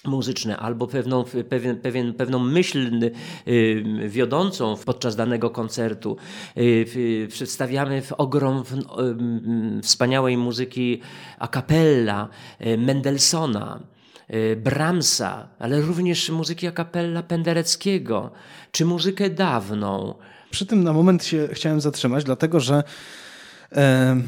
muzyczne 0.04 0.56
albo 0.56 0.86
pewną, 0.86 1.24
pewien, 1.48 1.76
pewien, 1.80 2.14
pewną 2.14 2.38
myśl 2.38 3.10
y, 3.48 3.84
wiodącą 4.08 4.76
podczas 4.84 5.16
danego 5.16 5.50
koncertu. 5.50 6.16
Y, 6.56 7.28
przedstawiamy 7.30 8.02
w 8.02 8.12
ogrom 8.12 8.64
y, 9.78 9.82
wspaniałej 9.82 10.36
muzyki 10.36 11.00
a 11.38 11.48
cappella, 11.48 12.28
Mendelssohna, 12.78 13.80
Brahmsa, 14.56 15.48
ale 15.58 15.80
również 15.80 16.30
muzyki 16.30 16.66
a 16.66 16.72
cappella 16.72 17.22
Pendereckiego, 17.22 18.30
czy 18.72 18.84
muzykę 18.84 19.30
dawną. 19.30 20.14
Przy 20.50 20.66
tym 20.66 20.84
na 20.84 20.92
moment 20.92 21.24
się 21.24 21.48
chciałem 21.52 21.80
zatrzymać, 21.80 22.24
dlatego 22.24 22.60
że 22.60 22.82
e, 23.72 24.20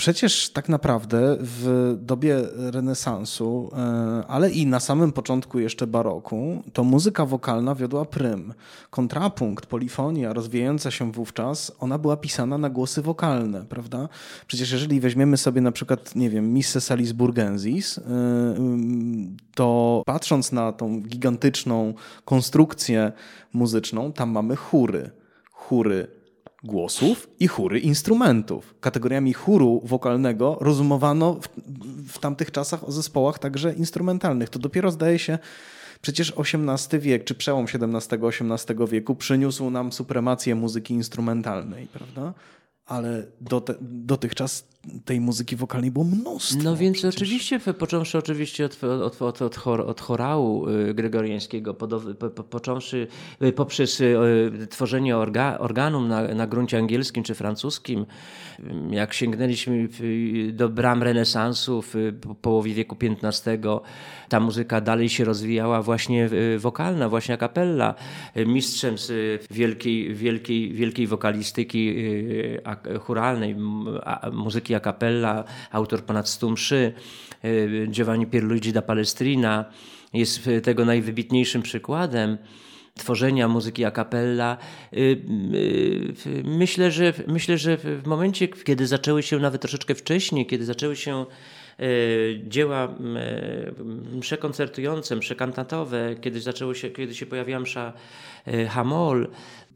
Przecież 0.00 0.50
tak 0.50 0.68
naprawdę 0.68 1.36
w 1.40 1.94
dobie 2.00 2.36
renesansu, 2.54 3.70
e, 3.72 4.26
ale 4.28 4.50
i 4.50 4.66
na 4.66 4.80
samym 4.80 5.12
początku 5.12 5.58
jeszcze 5.58 5.86
baroku, 5.86 6.62
to 6.72 6.84
muzyka 6.84 7.26
wokalna 7.26 7.74
wiodła 7.74 8.04
prym. 8.04 8.54
Kontrapunkt, 8.90 9.66
polifonia 9.66 10.32
rozwijająca 10.32 10.90
się 10.90 11.12
wówczas, 11.12 11.72
ona 11.78 11.98
była 11.98 12.16
pisana 12.16 12.58
na 12.58 12.70
głosy 12.70 13.02
wokalne, 13.02 13.64
prawda? 13.64 14.08
Przecież 14.46 14.72
jeżeli 14.72 15.00
weźmiemy 15.00 15.36
sobie 15.36 15.60
na 15.60 15.72
przykład, 15.72 16.16
nie 16.16 16.30
wiem, 16.30 16.52
Misse 16.52 16.80
Salisburgensis, 16.80 17.98
e, 17.98 18.02
to 19.54 20.02
patrząc 20.06 20.52
na 20.52 20.72
tą 20.72 21.00
gigantyczną 21.00 21.94
konstrukcję 22.24 23.12
muzyczną, 23.52 24.12
tam 24.12 24.30
mamy 24.30 24.56
chóry. 24.56 25.10
Chóry 25.50 26.19
głosów 26.64 27.28
i 27.40 27.48
chóry 27.48 27.78
instrumentów. 27.78 28.74
Kategoriami 28.80 29.32
chóru 29.32 29.80
wokalnego 29.84 30.58
rozumowano 30.60 31.34
w, 31.34 31.48
w 32.12 32.18
tamtych 32.18 32.50
czasach 32.50 32.84
o 32.84 32.92
zespołach 32.92 33.38
także 33.38 33.72
instrumentalnych. 33.72 34.48
To 34.48 34.58
dopiero 34.58 34.90
zdaje 34.90 35.18
się 35.18 35.38
Przecież 36.02 36.32
XVIII 36.36 37.00
wiek, 37.00 37.24
czy 37.24 37.34
przełom 37.34 37.64
XVII-XVIII 37.74 38.86
wieku 38.88 39.14
przyniósł 39.14 39.70
nam 39.70 39.92
supremację 39.92 40.54
muzyki 40.54 40.94
instrumentalnej, 40.94 41.86
prawda? 41.86 42.34
ale 42.90 43.26
do 43.40 43.60
te, 43.60 43.74
dotychczas 43.80 44.64
tej 45.04 45.20
muzyki 45.20 45.56
wokalnej 45.56 45.90
było 45.90 46.04
mnóstwo. 46.04 46.62
No 46.62 46.76
więc 46.76 46.96
przecież. 46.96 47.14
oczywiście, 47.16 47.60
począwszy 47.60 48.18
oczywiście 48.18 48.64
od, 48.64 48.84
od, 48.84 49.22
od, 49.22 49.42
od, 49.42 49.56
chor, 49.56 49.80
od 49.80 50.00
chorału 50.00 50.68
y, 50.68 50.94
gregoriańskiego, 50.94 51.74
po, 51.74 51.88
po, 52.30 52.44
począwszy 52.44 53.06
y, 53.42 53.52
poprzez 53.52 54.00
y, 54.00 54.66
tworzenie 54.70 55.16
orga, 55.16 55.58
organum 55.58 56.08
na, 56.08 56.34
na 56.34 56.46
gruncie 56.46 56.78
angielskim 56.78 57.22
czy 57.22 57.34
francuskim, 57.34 58.06
jak 58.90 59.14
sięgnęliśmy 59.14 59.88
do 60.52 60.68
bram 60.68 61.02
renesansu 61.02 61.82
w 61.82 61.94
połowie 62.42 62.74
wieku 62.74 62.96
XV, 63.22 63.58
ta 64.28 64.40
muzyka 64.40 64.80
dalej 64.80 65.08
się 65.08 65.24
rozwijała 65.24 65.82
właśnie 65.82 66.30
wokalna, 66.58 67.08
właśnie 67.08 67.34
a 67.34 67.38
capella. 67.38 67.94
Mistrzem 68.46 68.98
z 68.98 69.12
wielkiej, 69.50 70.14
wielkiej, 70.14 70.72
wielkiej 70.72 71.06
wokalistyki 71.06 71.94
churalnej, 73.00 73.56
muzyki 74.32 74.69
a 74.74 74.80
cappella, 74.80 75.44
autor 75.70 76.04
ponad 76.04 76.28
100 76.28 76.50
mszy, 76.50 76.92
y, 77.44 77.86
Giovanni 77.90 78.26
Pierluigi 78.26 78.72
da 78.72 78.82
Palestrina 78.82 79.64
jest 80.12 80.50
tego 80.62 80.84
najwybitniejszym 80.84 81.62
przykładem 81.62 82.38
tworzenia 83.00 83.48
muzyki 83.48 83.84
a 83.84 83.90
cappella. 83.90 84.56
Y, 84.92 84.96
y, 86.26 86.42
myślę, 86.44 86.90
że, 86.90 87.12
myślę, 87.26 87.58
że 87.58 87.76
w 87.76 88.06
momencie, 88.06 88.48
kiedy 88.48 88.86
zaczęły 88.86 89.22
się 89.22 89.38
nawet 89.38 89.60
troszeczkę 89.60 89.94
wcześniej, 89.94 90.46
kiedy 90.46 90.64
zaczęły 90.64 90.96
się 90.96 91.26
dzieła 92.48 92.94
msze 94.12 94.38
koncertujące, 94.38 95.16
msze 95.16 95.34
kantatowe, 95.34 96.14
kiedy 96.20 96.40
zaczęło 96.40 96.74
się, 96.74 96.90
kiedy 96.90 97.14
się 97.14 97.26
pojawiła 97.26 97.60
msza 97.60 97.92
Hamol, 98.68 99.28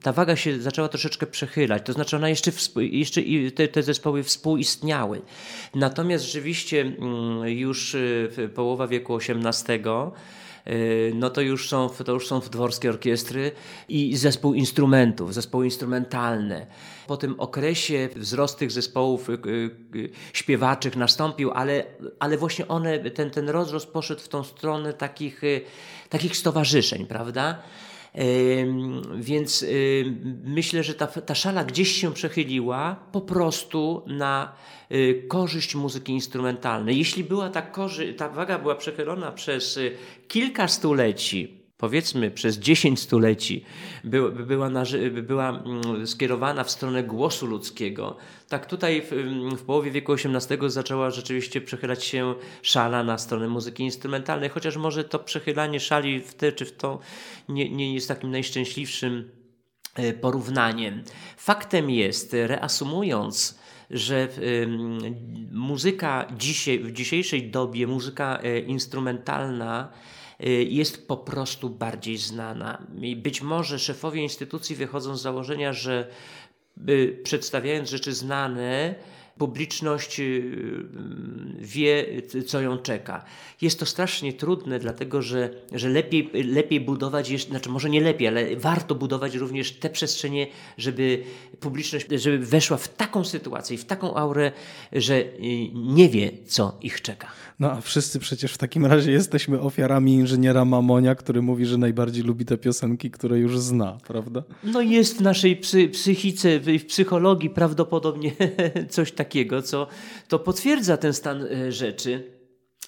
ta 0.04 0.12
waga 0.12 0.36
się 0.36 0.60
zaczęła 0.60 0.88
troszeczkę 0.88 1.26
przechylać. 1.26 1.86
To 1.86 1.92
znaczy, 1.92 2.16
ona 2.16 2.28
jeszcze, 2.28 2.50
jeszcze 2.76 3.22
te, 3.54 3.68
te 3.68 3.82
zespoły 3.82 4.22
współistniały. 4.22 5.22
Natomiast 5.74 6.24
rzeczywiście 6.24 6.80
mm, 6.80 7.48
już 7.48 7.94
y, 7.94 8.50
połowa 8.54 8.86
wieku 8.86 9.16
XVIII 9.16 9.78
y, 10.66 11.12
no 11.14 11.30
to 11.30 11.40
już 11.40 11.68
są, 11.68 11.88
to 11.88 12.12
już 12.12 12.26
są 12.26 12.40
dworskie 12.40 12.90
orkiestry 12.90 13.52
i 13.88 14.16
zespół 14.16 14.54
instrumentów, 14.54 15.34
zespoły 15.34 15.64
instrumentalne. 15.64 16.66
Po 17.06 17.16
tym 17.16 17.40
okresie 17.40 18.08
wzrost 18.16 18.58
tych 18.58 18.72
zespołów 18.72 19.30
y, 19.30 19.36
śpiewaczych 20.32 20.96
nastąpił, 20.96 21.50
ale, 21.50 21.84
ale 22.18 22.38
właśnie 22.38 22.68
one, 22.68 23.10
ten, 23.10 23.30
ten 23.30 23.48
rozrost 23.48 23.86
poszedł 23.86 24.20
w 24.20 24.28
tą 24.28 24.44
stronę 24.44 24.92
takich, 24.92 25.42
takich 26.08 26.36
stowarzyszeń, 26.36 27.06
prawda? 27.06 27.62
Więc 29.16 29.66
myślę, 30.44 30.82
że 30.82 30.94
ta, 30.94 31.06
ta 31.06 31.34
szala 31.34 31.64
gdzieś 31.64 31.92
się 31.92 32.12
przechyliła 32.12 32.96
po 33.12 33.20
prostu 33.20 34.02
na 34.06 34.52
y, 34.92 35.24
korzyść 35.28 35.74
muzyki 35.74 36.12
instrumentalnej. 36.12 36.98
Jeśli 36.98 37.24
była 37.24 37.50
ta, 37.50 37.62
ta 38.16 38.28
waga 38.28 38.58
była 38.58 38.74
przechylona 38.74 39.32
przez 39.32 39.76
y, 39.76 39.96
kilka 40.28 40.68
stuleci, 40.68 41.63
powiedzmy 41.84 42.30
przez 42.30 42.58
10 42.58 43.00
stuleci 43.00 43.64
była, 44.04 44.30
była 45.22 45.48
mm, 45.48 46.06
skierowana 46.06 46.64
w 46.64 46.70
stronę 46.70 47.02
głosu 47.02 47.46
ludzkiego, 47.46 48.16
tak 48.48 48.66
tutaj 48.66 49.02
w, 49.02 49.10
w, 49.58 49.62
połowie 49.62 49.90
wieku 49.90 50.12
XVIII 50.12 50.70
zaczęła 50.70 51.10
rzeczywiście 51.10 51.60
przechylać 51.60 52.04
się 52.04 52.34
szala 52.62 53.02
na 53.02 53.18
stronę 53.18 53.48
muzyki 53.48 53.82
instrumentalnej, 53.82 54.48
chociaż 54.48 54.76
może 54.76 55.04
to 55.04 55.18
przechylanie 55.18 55.80
szali 55.80 56.20
w 56.20 56.34
te 56.34 56.52
czy 56.52 56.64
w 56.64 56.72
to 56.72 56.98
nie, 57.48 57.70
nie 57.70 57.94
jest 57.94 58.08
takim 58.08 58.30
najszczęśliwszym 58.30 59.30
e, 59.94 60.12
porównaniem. 60.12 61.02
Faktem 61.36 61.90
jest, 61.90 62.36
reasumując, 62.46 63.58
że 63.90 64.28
muzyka 65.52 66.26
dzisiaj, 66.38 66.78
w 66.78 66.92
dzisiejszej 66.92 67.50
dobie, 67.50 67.86
muzyka 67.86 68.38
e, 68.42 68.58
instrumentalna, 68.58 69.92
jest 70.68 71.08
po 71.08 71.16
prostu 71.16 71.70
bardziej 71.70 72.16
znana. 72.16 72.86
I 73.00 73.16
być 73.16 73.42
może 73.42 73.78
szefowie 73.78 74.22
instytucji 74.22 74.76
wychodzą 74.76 75.16
z 75.16 75.22
założenia, 75.22 75.72
że 75.72 76.08
y, 76.88 77.20
przedstawiając 77.24 77.90
rzeczy 77.90 78.12
znane, 78.12 78.94
publiczność 79.38 80.20
y, 80.20 80.42
wie, 81.58 82.06
co 82.46 82.60
ją 82.60 82.78
czeka. 82.78 83.24
Jest 83.60 83.80
to 83.80 83.86
strasznie 83.86 84.32
trudne, 84.32 84.78
dlatego 84.78 85.22
że, 85.22 85.50
że 85.72 85.88
lepiej, 85.88 86.30
lepiej 86.44 86.80
budować, 86.80 87.46
znaczy 87.48 87.70
może 87.70 87.90
nie 87.90 88.00
lepiej, 88.00 88.28
ale 88.28 88.56
warto 88.56 88.94
budować 88.94 89.34
również 89.34 89.72
te 89.72 89.90
przestrzenie, 89.90 90.46
żeby 90.78 91.22
publiczność 91.60 92.06
żeby 92.16 92.38
weszła 92.38 92.76
w 92.76 92.88
taką 92.88 93.24
sytuację, 93.24 93.78
w 93.78 93.84
taką 93.84 94.14
aurę, 94.14 94.52
że 94.92 95.24
nie 95.74 96.08
wie, 96.08 96.30
co 96.46 96.78
ich 96.82 97.02
czeka. 97.02 97.28
No 97.58 97.70
a 97.70 97.80
wszyscy 97.80 98.18
przecież 98.18 98.52
w 98.52 98.58
takim 98.58 98.86
razie 98.86 99.12
jesteśmy 99.12 99.60
ofiarami 99.60 100.14
inżyniera 100.14 100.64
Mamonia, 100.64 101.14
który 101.14 101.42
mówi, 101.42 101.66
że 101.66 101.78
najbardziej 101.78 102.22
lubi 102.24 102.44
te 102.44 102.58
piosenki, 102.58 103.10
które 103.10 103.38
już 103.38 103.58
zna, 103.58 103.98
prawda? 104.06 104.42
No 104.64 104.80
jest 104.80 105.18
w 105.18 105.20
naszej 105.20 105.56
psy, 105.56 105.88
psychice, 105.88 106.60
w 106.60 106.84
psychologii 106.86 107.50
prawdopodobnie 107.50 108.32
coś 108.88 109.12
takiego, 109.12 109.23
co 109.62 109.86
to 110.28 110.38
potwierdza 110.38 110.96
ten 110.96 111.12
stan 111.12 111.46
e, 111.46 111.72
rzeczy. 111.72 112.32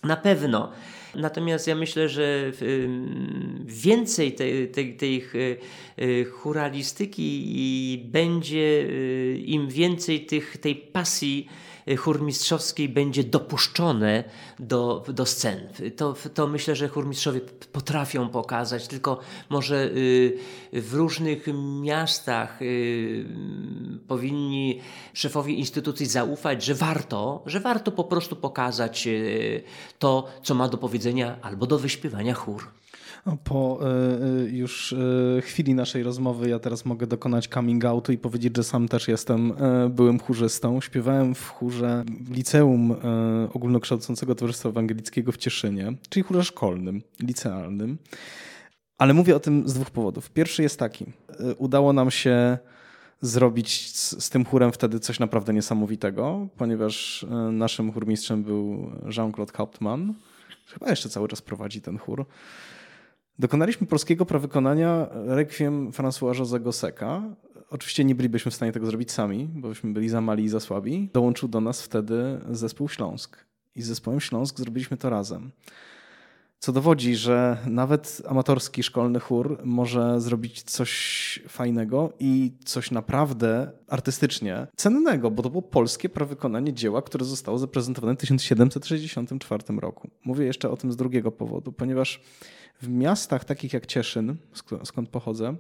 Na 0.05 0.17
pewno. 0.17 0.73
Natomiast 1.15 1.67
ja 1.67 1.75
myślę, 1.75 2.09
że 2.09 2.53
więcej 3.65 4.33
tej, 4.33 4.69
tej, 4.69 4.97
tej 4.97 5.25
będzie, 8.13 8.89
e, 8.89 9.37
im 9.37 9.69
więcej 9.69 10.27
tych, 10.27 10.57
tej 10.57 10.77
pasji 10.77 11.49
chórmistrzowskiej 11.95 12.89
będzie 12.89 13.25
dopuszczone 13.25 14.25
do, 14.59 15.05
do 15.09 15.27
scen. 15.27 15.69
To, 15.97 16.15
to 16.35 16.47
myślę, 16.47 16.77
że 16.77 16.89
chórmistrzowie 16.89 17.41
potrafią 17.73 18.29
pokazać, 18.29 18.89
tylko 18.89 19.19
może 19.49 19.85
y, 19.85 20.39
w 20.73 20.95
różnych 20.95 21.47
miastach 21.83 22.63
y, 22.63 23.27
powinni 24.09 24.81
szefowie 25.13 25.55
instytucji 25.55 26.07
zaufać, 26.07 26.65
że 26.65 26.75
warto, 26.75 27.43
że 27.47 27.61
warto 27.61 27.93
po 27.93 28.05
prostu 28.05 28.37
pokazać 28.37 29.07
y, 29.07 29.63
to, 29.99 30.29
co 30.43 30.55
ma 30.55 30.69
do 30.69 30.79
powiedzenia 30.79 31.37
albo 31.43 31.67
do 31.67 31.79
wyśpiewania 31.79 32.35
chór. 32.35 32.71
Po 33.45 33.81
y, 34.47 34.51
już 34.51 34.93
y, 34.93 35.43
chwili 35.43 35.75
naszej 35.75 36.03
rozmowy 36.03 36.49
ja 36.49 36.59
teraz 36.59 36.85
mogę 36.85 37.07
dokonać 37.07 37.49
coming 37.49 37.85
outu 37.85 38.13
i 38.13 38.19
powiedzieć, 38.19 38.57
że 38.57 38.65
sam 38.65 38.89
też 38.89 39.09
jestem 39.09 39.53
byłym 39.91 40.19
chórzystą. 40.19 40.81
Śpiewałem 40.81 41.35
w 41.35 41.49
chórze 41.49 42.05
w 42.21 42.31
liceum 42.31 42.95
ogólnokształcącego 43.53 44.35
towarzystwa 44.35 44.69
ewangelickiego 44.69 45.33
w 45.33 45.37
Cieszynie, 45.37 45.93
czyli 46.09 46.23
chórze 46.23 46.45
szkolnym, 46.45 47.03
licealnym. 47.21 47.99
Ale 48.99 49.15
mówię 49.15 49.37
o 49.37 49.41
tym 49.41 49.69
z 49.69 49.75
dwóch 49.75 49.91
powodów. 49.91 50.31
Pierwszy 50.31 50.63
jest 50.63 50.79
taki. 50.79 51.05
Udało 51.59 51.93
nam 51.93 52.11
się 52.11 52.59
zrobić 53.21 53.97
z, 53.97 54.25
z, 54.25 54.31
tym 54.31 54.45
chórem 54.45 54.73
wtedy 54.73 55.01
coś 55.01 55.19
naprawdę 55.19 55.55
niesamowitego, 55.55 56.49
ponieważ 56.57 57.27
naszym 57.53 57.93
chórmistrzem 57.93 58.43
był 58.43 58.91
Jean-Claude 59.17 59.57
Hauptmann, 59.57 60.15
chyba 60.67 60.91
jeszcze 60.91 61.09
cały 61.09 61.29
czas 61.29 61.43
prowadzi 61.43 61.81
ten 61.81 61.99
chór, 61.99 62.27
dokonaliśmy 63.39 63.87
polskiego 63.87 64.27
prawykonania 64.27 65.07
Requiem 65.13 65.91
François 65.91 66.35
José 66.41 66.63
Gosseka. 66.63 67.23
Oczywiście 67.71 68.05
nie 68.05 68.15
bylibyśmy 68.15 68.51
w 68.51 68.55
stanie 68.55 68.73
tego 68.73 68.87
zrobić 68.87 69.13
sami, 69.13 69.49
bo 69.55 69.69
byśmy 69.69 69.93
byli 69.93 70.09
za 70.09 70.21
mali 70.21 70.45
i 70.45 70.49
za 70.49 70.61
słabi. 70.61 71.11
Dołączył 71.13 71.49
do 71.49 71.61
nas 71.61 71.83
wtedy 71.83 72.41
zespół 72.51 72.89
Śląsk. 72.89 73.37
I 73.77 73.83
z 73.83 73.87
zespołem 73.87 74.21
Śląsk 74.21 74.59
zrobiliśmy 74.59 74.97
to 74.97 75.11
razem. 75.11 75.51
Co 76.59 76.73
dowodzi, 76.73 77.17
że 77.17 77.59
nawet 77.67 78.23
amatorski 78.29 78.83
szkolny 78.83 79.21
chór 79.21 79.59
może 79.65 80.21
zrobić 80.21 80.63
coś 80.63 81.43
fajnego 81.49 82.13
i 82.19 82.53
coś 82.65 82.91
naprawdę 82.91 83.71
artystycznie 83.89 84.67
cennego, 84.77 85.31
bo 85.31 85.43
to 85.43 85.51
było 85.51 85.63
polskie 85.63 86.09
prawykonanie 86.09 86.73
dzieła, 86.73 87.03
które 87.03 87.25
zostało 87.25 87.59
zaprezentowane 87.59 88.15
w 88.15 88.19
1764 88.19 89.63
roku. 89.81 90.09
Mówię 90.25 90.47
jeszcze 90.47 90.71
o 90.71 90.77
tym 90.77 90.93
z 90.93 90.97
drugiego 90.97 91.33
powodu, 91.33 91.73
ponieważ 91.73 92.21
w 92.83 92.89
miastach 92.89 93.45
takich 93.45 93.73
jak 93.73 93.87
Cieszyn, 93.87 94.37
skąd 94.85 95.09
pochodzę, 95.09 95.57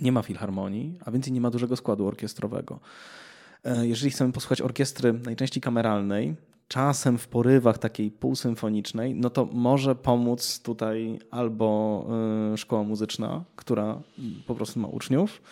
nie 0.00 0.12
ma 0.12 0.22
filharmonii, 0.22 0.98
a 1.04 1.10
więc 1.10 1.30
nie 1.30 1.40
ma 1.40 1.50
dużego 1.50 1.76
składu 1.76 2.06
orkiestrowego. 2.06 2.80
E, 3.64 3.86
jeżeli 3.86 4.10
chcemy 4.10 4.32
posłuchać 4.32 4.60
orkiestry 4.60 5.12
najczęściej 5.12 5.62
kameralnej, 5.62 6.36
czasem 6.70 7.18
w 7.18 7.28
porywach 7.28 7.78
takiej 7.78 8.10
półsymfonicznej, 8.10 9.14
no 9.14 9.30
to 9.30 9.48
może 9.52 9.94
pomóc 9.94 10.60
tutaj 10.62 11.18
albo 11.30 12.06
y, 12.54 12.56
szkoła 12.56 12.82
muzyczna, 12.82 13.44
która 13.56 14.00
po 14.46 14.54
prostu 14.54 14.80
ma 14.80 14.88
uczniów, 14.88 15.42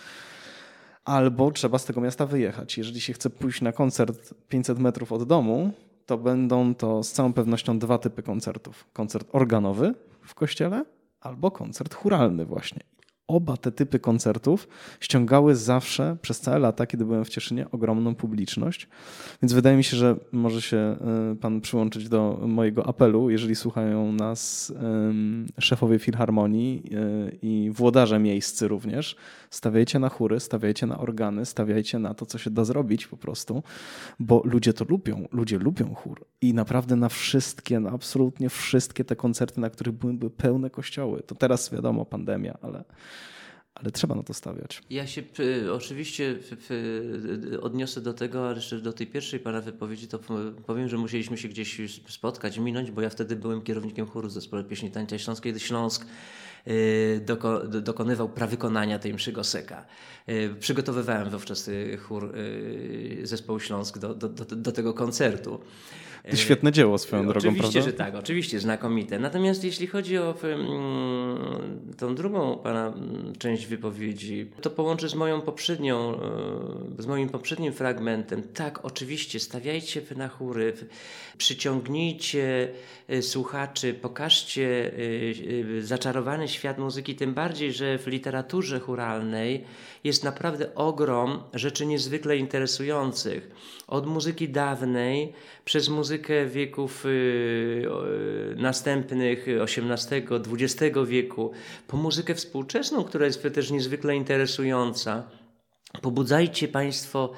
albo 1.04 1.50
trzeba 1.50 1.78
z 1.78 1.84
tego 1.84 2.00
miasta 2.00 2.26
wyjechać. 2.26 2.78
Jeżeli 2.78 3.00
się 3.00 3.12
chce 3.12 3.30
pójść 3.30 3.60
na 3.60 3.72
koncert 3.72 4.34
500 4.48 4.78
metrów 4.78 5.12
od 5.12 5.24
domu, 5.24 5.70
to 6.06 6.18
będą 6.18 6.74
to 6.74 7.02
z 7.02 7.12
całą 7.12 7.32
pewnością 7.32 7.78
dwa 7.78 7.98
typy 7.98 8.22
koncertów. 8.22 8.84
Koncert 8.92 9.28
organowy 9.32 9.94
w 10.28 10.34
kościele 10.34 10.84
albo 11.20 11.50
koncert 11.50 11.94
churalny 11.94 12.44
właśnie 12.46 12.80
oba 13.28 13.56
te 13.56 13.72
typy 13.72 13.98
koncertów 13.98 14.68
ściągały 15.00 15.56
zawsze 15.56 16.16
przez 16.22 16.40
całe 16.40 16.58
lata, 16.58 16.86
kiedy 16.86 17.04
byłem 17.04 17.24
w 17.24 17.28
Cieszynie, 17.28 17.70
ogromną 17.70 18.14
publiczność. 18.14 18.88
Więc 19.42 19.52
wydaje 19.52 19.76
mi 19.76 19.84
się, 19.84 19.96
że 19.96 20.16
może 20.32 20.62
się 20.62 20.96
y, 21.32 21.36
pan 21.36 21.60
przyłączyć 21.60 22.08
do 22.08 22.40
mojego 22.46 22.86
apelu, 22.86 23.30
jeżeli 23.30 23.54
słuchają 23.54 24.12
nas 24.12 24.72
szefowie 25.58 25.98
filharmonii 25.98 26.82
y, 26.92 27.38
i 27.42 27.70
włodarze 27.70 28.18
miejscy 28.18 28.68
również. 28.68 29.16
Stawiajcie 29.50 29.98
na 29.98 30.08
chóry, 30.08 30.40
stawiajcie 30.40 30.86
na 30.86 30.98
organy, 30.98 31.46
stawiajcie 31.46 31.98
na 31.98 32.14
to, 32.14 32.26
co 32.26 32.38
się 32.38 32.50
da 32.50 32.64
zrobić 32.64 33.06
po 33.06 33.16
prostu, 33.16 33.62
bo 34.20 34.42
ludzie 34.44 34.72
to 34.72 34.84
lubią. 34.88 35.28
Ludzie 35.32 35.58
lubią 35.58 35.94
chór. 35.94 36.24
I 36.40 36.54
naprawdę 36.54 36.96
na 36.96 37.08
wszystkie, 37.08 37.80
na 37.80 37.90
absolutnie 37.90 38.48
wszystkie 38.48 39.04
te 39.04 39.16
koncerty, 39.16 39.60
na 39.60 39.70
których 39.70 39.94
były 39.94 40.30
pełne 40.30 40.70
kościoły. 40.70 41.22
To 41.26 41.34
teraz 41.34 41.70
wiadomo, 41.70 42.04
pandemia, 42.04 42.58
ale 42.62 42.84
ale 43.82 43.90
trzeba 43.92 44.14
na 44.14 44.22
to 44.22 44.34
stawiać. 44.34 44.82
Ja 44.90 45.06
się 45.06 45.22
oczywiście 45.72 46.38
odniosę 47.62 48.00
do 48.00 48.14
tego, 48.14 48.46
ale 48.46 48.56
jeszcze 48.56 48.80
do 48.80 48.92
tej 48.92 49.06
pierwszej 49.06 49.40
pana 49.40 49.60
wypowiedzi, 49.60 50.08
to 50.08 50.18
powiem, 50.66 50.88
że 50.88 50.96
musieliśmy 50.96 51.38
się 51.38 51.48
gdzieś 51.48 51.80
spotkać, 52.08 52.58
minąć, 52.58 52.90
bo 52.90 53.02
ja 53.02 53.10
wtedy 53.10 53.36
byłem 53.36 53.62
kierownikiem 53.62 54.06
chóru 54.06 54.28
zespołu 54.28 54.64
pieśni 54.64 54.90
tańca 54.90 55.18
śląskiej 55.18 55.60
Śląsk 55.60 56.06
y, 56.68 57.20
doko, 57.26 57.60
dokonywał 57.66 58.28
prawykonania 58.28 58.98
tej 58.98 59.14
mszy 59.14 59.32
Goseka. 59.32 59.86
Y, 60.28 60.54
przygotowywałem 60.60 61.30
wówczas 61.30 61.70
chór 62.00 62.36
y, 62.36 63.20
zespołu 63.24 63.60
Śląsk 63.60 63.98
do, 63.98 64.14
do, 64.14 64.28
do, 64.28 64.44
do 64.44 64.72
tego 64.72 64.94
koncertu. 64.94 65.60
To 66.30 66.36
świetne 66.36 66.72
dzieło 66.72 66.98
swoją 66.98 67.22
drogą, 67.22 67.38
oczywiście, 67.38 67.60
prawda? 67.60 67.78
Oczywiście, 67.78 67.82
że 67.82 67.92
tak, 68.12 68.14
oczywiście, 68.14 68.60
znakomite. 68.60 69.18
Natomiast 69.18 69.64
jeśli 69.64 69.86
chodzi 69.86 70.18
o 70.18 70.34
um, 70.42 71.94
tą 71.96 72.14
drugą 72.14 72.58
pana 72.58 72.94
część 73.38 73.66
wypowiedzi, 73.66 74.50
to 74.60 74.70
połączę 74.70 75.08
z 75.08 75.14
moją 75.14 75.40
poprzednią, 75.40 76.20
e, 76.98 77.02
z 77.02 77.06
moim 77.06 77.28
poprzednim 77.28 77.72
fragmentem. 77.72 78.42
Tak, 78.54 78.84
oczywiście, 78.84 79.40
stawiajcie 79.40 80.02
na 80.16 80.28
chóry, 80.28 80.72
przyciągnijcie 81.38 82.68
e, 83.08 83.22
słuchaczy, 83.22 83.94
pokażcie 83.94 84.92
zaczarowany 85.80 86.48
świat 86.48 86.78
muzyki, 86.78 87.14
tym 87.14 87.34
bardziej, 87.34 87.72
że 87.72 87.98
w 87.98 88.06
literaturze 88.06 88.80
churalnej 88.80 89.64
jest 90.04 90.24
naprawdę 90.24 90.74
ogrom 90.74 91.42
rzeczy 91.54 91.86
niezwykle 91.86 92.36
interesujących. 92.36 93.50
Od 93.86 94.06
muzyki 94.06 94.48
dawnej, 94.48 95.32
przez 95.64 95.88
muzykę 95.88 96.17
wieków 96.46 97.06
y, 97.06 97.88
następnych, 98.56 99.46
XVIII, 99.60 100.22
XX 100.52 100.98
wieku, 101.06 101.52
po 101.86 101.96
muzykę 101.96 102.34
współczesną, 102.34 103.04
która 103.04 103.26
jest 103.26 103.42
też 103.54 103.70
niezwykle 103.70 104.16
interesująca. 104.16 105.30
Pobudzajcie 106.02 106.68
Państwo 106.68 107.32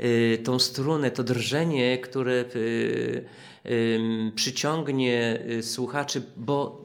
y, 0.00 0.38
tą 0.44 0.58
strunę, 0.58 1.10
to 1.10 1.24
drżenie, 1.24 1.98
które 1.98 2.44
y, 2.56 3.24
przyciągnie 4.34 5.42
słuchaczy, 5.62 6.22
bo 6.36 6.84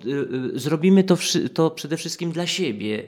zrobimy 0.54 1.04
to, 1.04 1.18
to 1.54 1.72
przede 1.72 1.98
wszystkim 1.98 2.32
dla 2.32 2.48
siebie 2.48 3.04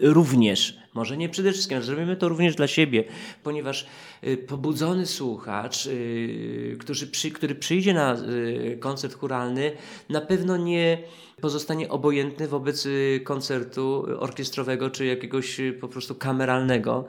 również, 0.00 0.78
może 0.94 1.16
nie 1.16 1.28
przede 1.28 1.52
wszystkim, 1.52 1.76
ale 1.76 1.86
zrobimy 1.86 2.16
to 2.16 2.28
również 2.28 2.54
dla 2.54 2.66
siebie, 2.66 3.04
ponieważ 3.42 3.86
y, 4.26 4.36
pobudzony 4.36 5.06
słuchacz, 5.06 5.86
y, 5.86 6.76
który, 6.80 6.98
który 7.34 7.54
przyjdzie 7.54 7.94
na 7.94 8.16
y, 8.16 8.76
koncert 8.80 9.14
churalny, 9.14 9.72
na 10.08 10.20
pewno 10.20 10.56
nie 10.56 10.98
pozostanie 11.40 11.88
obojętny 11.88 12.48
wobec 12.48 12.88
koncertu 13.24 14.06
orkiestrowego 14.18 14.90
czy 14.90 15.06
jakiegoś 15.06 15.60
po 15.80 15.88
prostu 15.88 16.14
kameralnego 16.14 17.04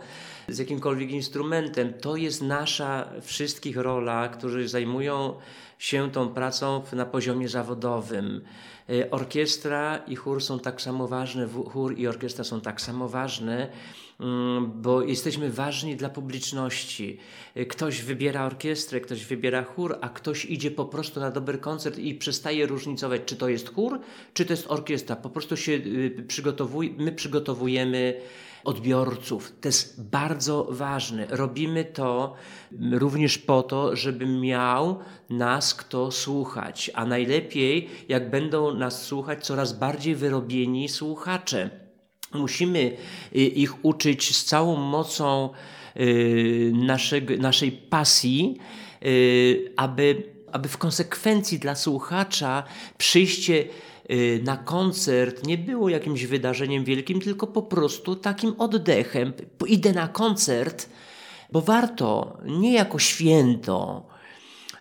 z 0.47 0.57
jakimkolwiek 0.57 1.11
instrumentem. 1.11 1.93
To 1.93 2.15
jest 2.15 2.41
nasza 2.41 3.09
wszystkich 3.21 3.77
rola, 3.77 4.27
którzy 4.27 4.67
zajmują 4.67 5.33
się 5.79 6.11
tą 6.11 6.29
pracą 6.29 6.81
na 6.93 7.05
poziomie 7.05 7.49
zawodowym. 7.49 8.41
E, 8.89 9.11
orkiestra 9.11 9.97
i 9.97 10.15
chór 10.15 10.43
są 10.43 10.59
tak 10.59 10.81
samo 10.81 11.07
ważne, 11.07 11.47
chór 11.47 11.97
i 11.97 12.07
orkiestra 12.07 12.43
są 12.43 12.61
tak 12.61 12.81
samo 12.81 13.09
ważne, 13.09 13.69
mm, 14.19 14.71
bo 14.81 15.01
jesteśmy 15.01 15.51
ważni 15.51 15.95
dla 15.95 16.09
publiczności. 16.09 17.17
Ktoś 17.69 18.01
wybiera 18.01 18.45
orkiestrę, 18.45 18.99
ktoś 18.99 19.25
wybiera 19.25 19.63
chór, 19.63 19.97
a 20.01 20.09
ktoś 20.09 20.45
idzie 20.45 20.71
po 20.71 20.85
prostu 20.85 21.19
na 21.19 21.31
dobry 21.31 21.57
koncert 21.57 21.97
i 21.97 22.15
przestaje 22.15 22.67
różnicować, 22.67 23.21
czy 23.25 23.35
to 23.35 23.49
jest 23.49 23.73
chór, 23.73 23.99
czy 24.34 24.45
to 24.45 24.54
jest 24.54 24.71
orkiestra. 24.71 25.15
Po 25.15 25.30
prostu 25.30 25.58
się 25.58 25.71
y, 25.71 26.25
przygotowuje, 26.28 26.89
my 26.97 27.12
przygotowujemy 27.12 28.21
odbiorców. 28.65 29.54
To 29.62 29.67
jest 29.67 30.10
bardzo 30.10 30.67
ważne. 30.69 31.28
Robimy 31.30 31.86
to 31.86 32.34
również 32.91 33.38
po 33.38 33.63
to, 33.63 33.95
żeby 33.95 34.25
miał 34.25 34.99
nas 35.30 35.73
kto 35.73 36.12
słuchać, 36.12 36.91
a 36.93 37.06
najlepiej, 37.06 37.89
jak 38.10 38.30
będą 38.30 38.73
nas 38.73 39.06
słuchać 39.06 39.45
coraz 39.45 39.73
bardziej 39.73 40.15
wyrobieni 40.15 40.89
słuchacze. 40.89 41.69
Musimy 42.34 42.80
y, 43.36 43.39
ich 43.39 43.86
uczyć 43.86 44.36
z 44.36 44.45
całą 44.45 44.75
mocą 44.75 45.49
y, 45.97 46.71
naszego, 46.75 47.38
naszej 47.38 47.71
pasji, 47.71 48.58
aby, 49.78 50.23
aby 50.51 50.69
w 50.69 50.78
konsekwencji 50.78 51.60
dla 51.60 51.75
słuchacza 51.75 52.63
przyjście 52.97 53.65
na 54.43 54.57
koncert 54.57 55.47
nie 55.47 55.57
było 55.57 55.89
jakimś 55.89 56.25
wydarzeniem 56.25 56.83
wielkim, 56.83 57.21
tylko 57.21 57.47
po 57.47 57.61
prostu 57.61 58.15
takim 58.15 58.53
oddechem. 58.57 59.33
Idę 59.67 59.93
na 59.93 60.07
koncert, 60.07 60.89
bo 61.51 61.61
warto, 61.61 62.37
nie 62.45 62.73
jako 62.73 62.99
święto. 62.99 64.05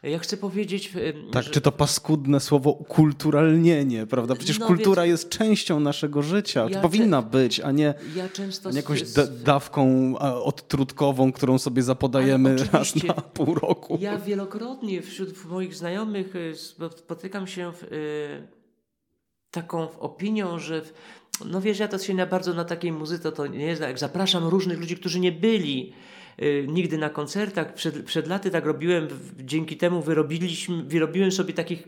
Ja 0.03 0.19
chcę 0.19 0.37
powiedzieć. 0.37 0.93
Y, 0.97 1.15
tak, 1.33 1.45
że... 1.45 1.51
czy 1.51 1.61
to 1.61 1.73
paskudne 1.73 2.41
słowo 2.41 2.71
ukulturalnienie, 2.71 4.07
prawda? 4.07 4.35
Przecież 4.35 4.59
no, 4.59 4.67
kultura 4.67 5.03
więc... 5.03 5.11
jest 5.11 5.29
częścią 5.29 5.81
naszego 5.81 6.23
życia. 6.23 6.67
Ja 6.71 6.77
to 6.77 6.83
powinna 6.83 7.23
być, 7.23 7.61
a 7.61 7.71
nie, 7.71 7.95
ja 8.17 8.29
a 8.65 8.71
nie 8.71 8.77
jakąś 8.77 9.03
dawką 9.45 10.15
odtrutkową, 10.19 11.33
którą 11.33 11.59
sobie 11.59 11.83
zapodajemy 11.83 12.57
raz 12.73 13.05
na 13.05 13.15
pół 13.15 13.55
roku. 13.55 13.99
Ja 14.01 14.19
wielokrotnie 14.19 15.03
wśród 15.03 15.45
moich 15.45 15.75
znajomych 15.75 16.37
y, 16.37 16.55
spotykam 16.97 17.47
się 17.47 17.73
w 17.73 17.85
taką 19.55 19.99
opinią, 19.99 20.59
że 20.59 20.83
no 21.45 21.61
wiesz, 21.61 21.79
ja 21.79 21.89
to 21.89 21.99
się 21.99 22.15
na 22.15 22.27
bardzo 22.27 22.55
na 22.55 22.65
takiej 22.65 22.93
muzyce 22.93 23.33
to 23.33 23.47
nie 23.47 23.77
znam. 23.77 23.89
Jak 23.89 23.99
zapraszam 23.99 24.45
różnych 24.45 24.81
ludzi, 24.81 24.97
którzy 24.97 25.21
nie 25.21 25.33
byli 25.33 25.93
y, 26.43 26.67
nigdy 26.69 26.99
na 26.99 27.11
koncertach. 27.11 27.75
Przed, 27.75 28.05
przed 28.05 28.27
laty 28.27 28.51
tak 28.51 28.65
robiłem, 28.65 29.09
dzięki 29.39 29.77
temu 29.77 30.03
wyrobiliśmy, 30.03 30.83
wyrobiłem 30.83 31.33
sobie 31.33 31.55
takich 31.55 31.83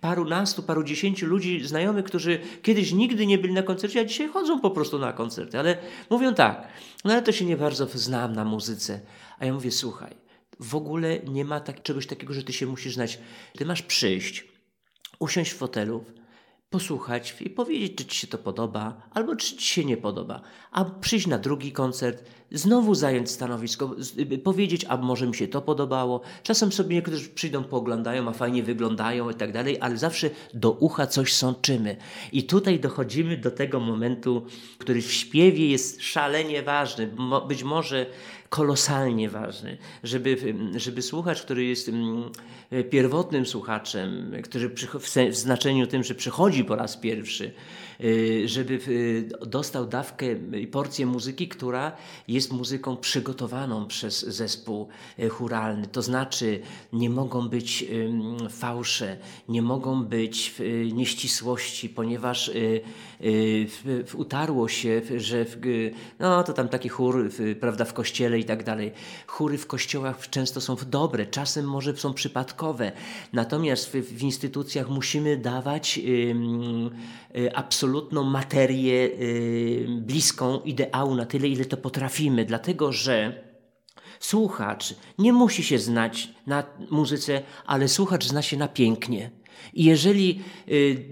paru 0.00 0.24
nastu, 0.24 0.62
paru 0.62 0.84
dziesięciu 0.84 1.26
ludzi, 1.26 1.64
znajomych, 1.64 2.04
którzy 2.04 2.38
kiedyś 2.62 2.92
nigdy 2.92 3.26
nie 3.26 3.38
byli 3.38 3.54
na 3.54 3.62
koncercie, 3.62 4.00
a 4.00 4.04
dzisiaj 4.04 4.28
chodzą 4.28 4.60
po 4.60 4.70
prostu 4.70 4.98
na 4.98 5.12
koncerty. 5.12 5.58
Ale 5.58 5.78
mówią 6.10 6.34
tak, 6.34 6.68
no 7.04 7.12
ale 7.12 7.22
to 7.22 7.32
się 7.32 7.44
nie 7.44 7.56
bardzo 7.56 7.86
znam 7.94 8.32
na 8.32 8.44
muzyce. 8.44 9.00
A 9.38 9.44
ja 9.44 9.52
mówię, 9.52 9.70
słuchaj, 9.70 10.14
w 10.60 10.74
ogóle 10.74 11.18
nie 11.18 11.44
ma 11.44 11.60
tak, 11.60 11.82
czegoś 11.82 12.06
takiego, 12.06 12.34
że 12.34 12.42
ty 12.42 12.52
się 12.52 12.66
musisz 12.66 12.94
znać. 12.94 13.18
Ty 13.58 13.64
masz 13.64 13.82
przyjść 13.82 14.44
usiąść 15.18 15.52
w 15.52 15.56
fotelu, 15.56 16.04
posłuchać 16.76 17.34
i 17.40 17.50
powiedzieć, 17.50 17.94
czy 17.96 18.04
ci 18.04 18.18
się 18.18 18.26
to 18.26 18.38
podoba, 18.38 19.02
albo 19.14 19.36
czy 19.36 19.56
ci 19.56 19.66
się 19.66 19.84
nie 19.84 19.96
podoba. 19.96 20.40
A 20.72 20.84
przyjść 20.84 21.26
na 21.26 21.38
drugi 21.38 21.72
koncert, 21.72 22.24
znowu 22.50 22.94
zająć 22.94 23.30
stanowisko, 23.30 23.96
y, 24.32 24.38
powiedzieć, 24.38 24.86
a 24.88 24.96
może 24.96 25.26
mi 25.26 25.34
się 25.34 25.48
to 25.48 25.62
podobało. 25.62 26.20
Czasem 26.42 26.72
sobie 26.72 26.94
niektórzy 26.94 27.28
przyjdą, 27.28 27.64
pooglądają, 27.64 28.28
a 28.28 28.32
fajnie 28.32 28.62
wyglądają 28.62 29.30
i 29.30 29.34
tak 29.34 29.52
dalej, 29.52 29.76
ale 29.80 29.96
zawsze 29.96 30.30
do 30.54 30.70
ucha 30.70 31.06
coś 31.06 31.32
sączymy. 31.32 31.96
I 32.32 32.44
tutaj 32.44 32.80
dochodzimy 32.80 33.36
do 33.36 33.50
tego 33.50 33.80
momentu, 33.80 34.46
który 34.78 35.02
w 35.02 35.12
śpiewie 35.12 35.68
jest 35.68 36.02
szalenie 36.02 36.62
ważny. 36.62 37.10
Być 37.48 37.62
może 37.62 38.06
kolosalnie 38.48 39.30
ważny, 39.30 39.78
żeby, 40.02 40.54
żeby 40.76 41.02
słuchacz, 41.02 41.42
który 41.42 41.64
jest 41.64 41.90
pierwotnym 42.90 43.46
słuchaczem, 43.46 44.32
który 44.44 44.70
w 45.30 45.36
znaczeniu 45.36 45.86
tym, 45.86 46.04
że 46.04 46.14
przychodzi 46.14 46.64
po 46.64 46.76
raz 46.76 46.96
pierwszy, 46.96 47.52
żeby 48.44 48.78
dostał 49.46 49.86
dawkę 49.86 50.26
i 50.60 50.66
porcję 50.66 51.06
muzyki, 51.06 51.48
która 51.48 51.92
jest 52.28 52.52
muzyką 52.52 52.96
przygotowaną 52.96 53.86
przez 53.86 54.26
zespół 54.26 54.88
y, 55.18 55.28
churalny. 55.28 55.86
To 55.86 56.02
znaczy, 56.02 56.60
nie 56.92 57.10
mogą 57.10 57.48
być 57.48 57.84
fałsze, 58.50 59.16
nie 59.48 59.62
mogą 59.62 60.04
być 60.04 60.54
y, 60.60 60.90
nieścisłości, 60.92 61.88
ponieważ 61.88 62.50
utarło 64.14 64.68
się, 64.68 65.02
że 65.16 65.46
no 66.20 66.42
to 66.42 66.52
tam 66.52 66.68
taki 66.68 66.88
chór, 66.88 67.30
prawda, 67.60 67.84
w 67.84 67.92
kościele 67.92 68.38
i 68.38 68.44
tak 68.44 68.64
dalej. 68.64 68.92
Chóry 69.26 69.58
w 69.58 69.66
kościołach 69.66 70.30
często 70.30 70.60
są 70.60 70.76
dobre, 70.86 71.26
czasem 71.26 71.64
może 71.68 71.96
są 71.96 72.14
przypadkowe. 72.14 72.92
Natomiast 73.32 73.92
w, 73.92 73.92
w 73.92 74.22
instytucjach 74.22 74.88
musimy 74.88 75.36
dawać 75.36 75.98
y, 75.98 76.34
y, 77.40 77.54
absolutną 77.86 78.22
materię 78.24 78.94
y, 78.94 79.86
bliską 79.88 80.60
ideału 80.60 81.14
na 81.14 81.26
tyle, 81.26 81.48
ile 81.48 81.64
to 81.64 81.76
potrafimy. 81.76 82.44
Dlatego, 82.44 82.92
że 82.92 83.44
słuchacz 84.20 84.94
nie 85.18 85.32
musi 85.32 85.64
się 85.64 85.78
znać 85.78 86.28
na 86.46 86.64
muzyce, 86.90 87.42
ale 87.66 87.88
słuchacz 87.88 88.24
zna 88.26 88.42
się 88.42 88.56
na 88.56 88.68
pięknie. 88.68 89.30
I 89.74 89.84
jeżeli 89.84 90.42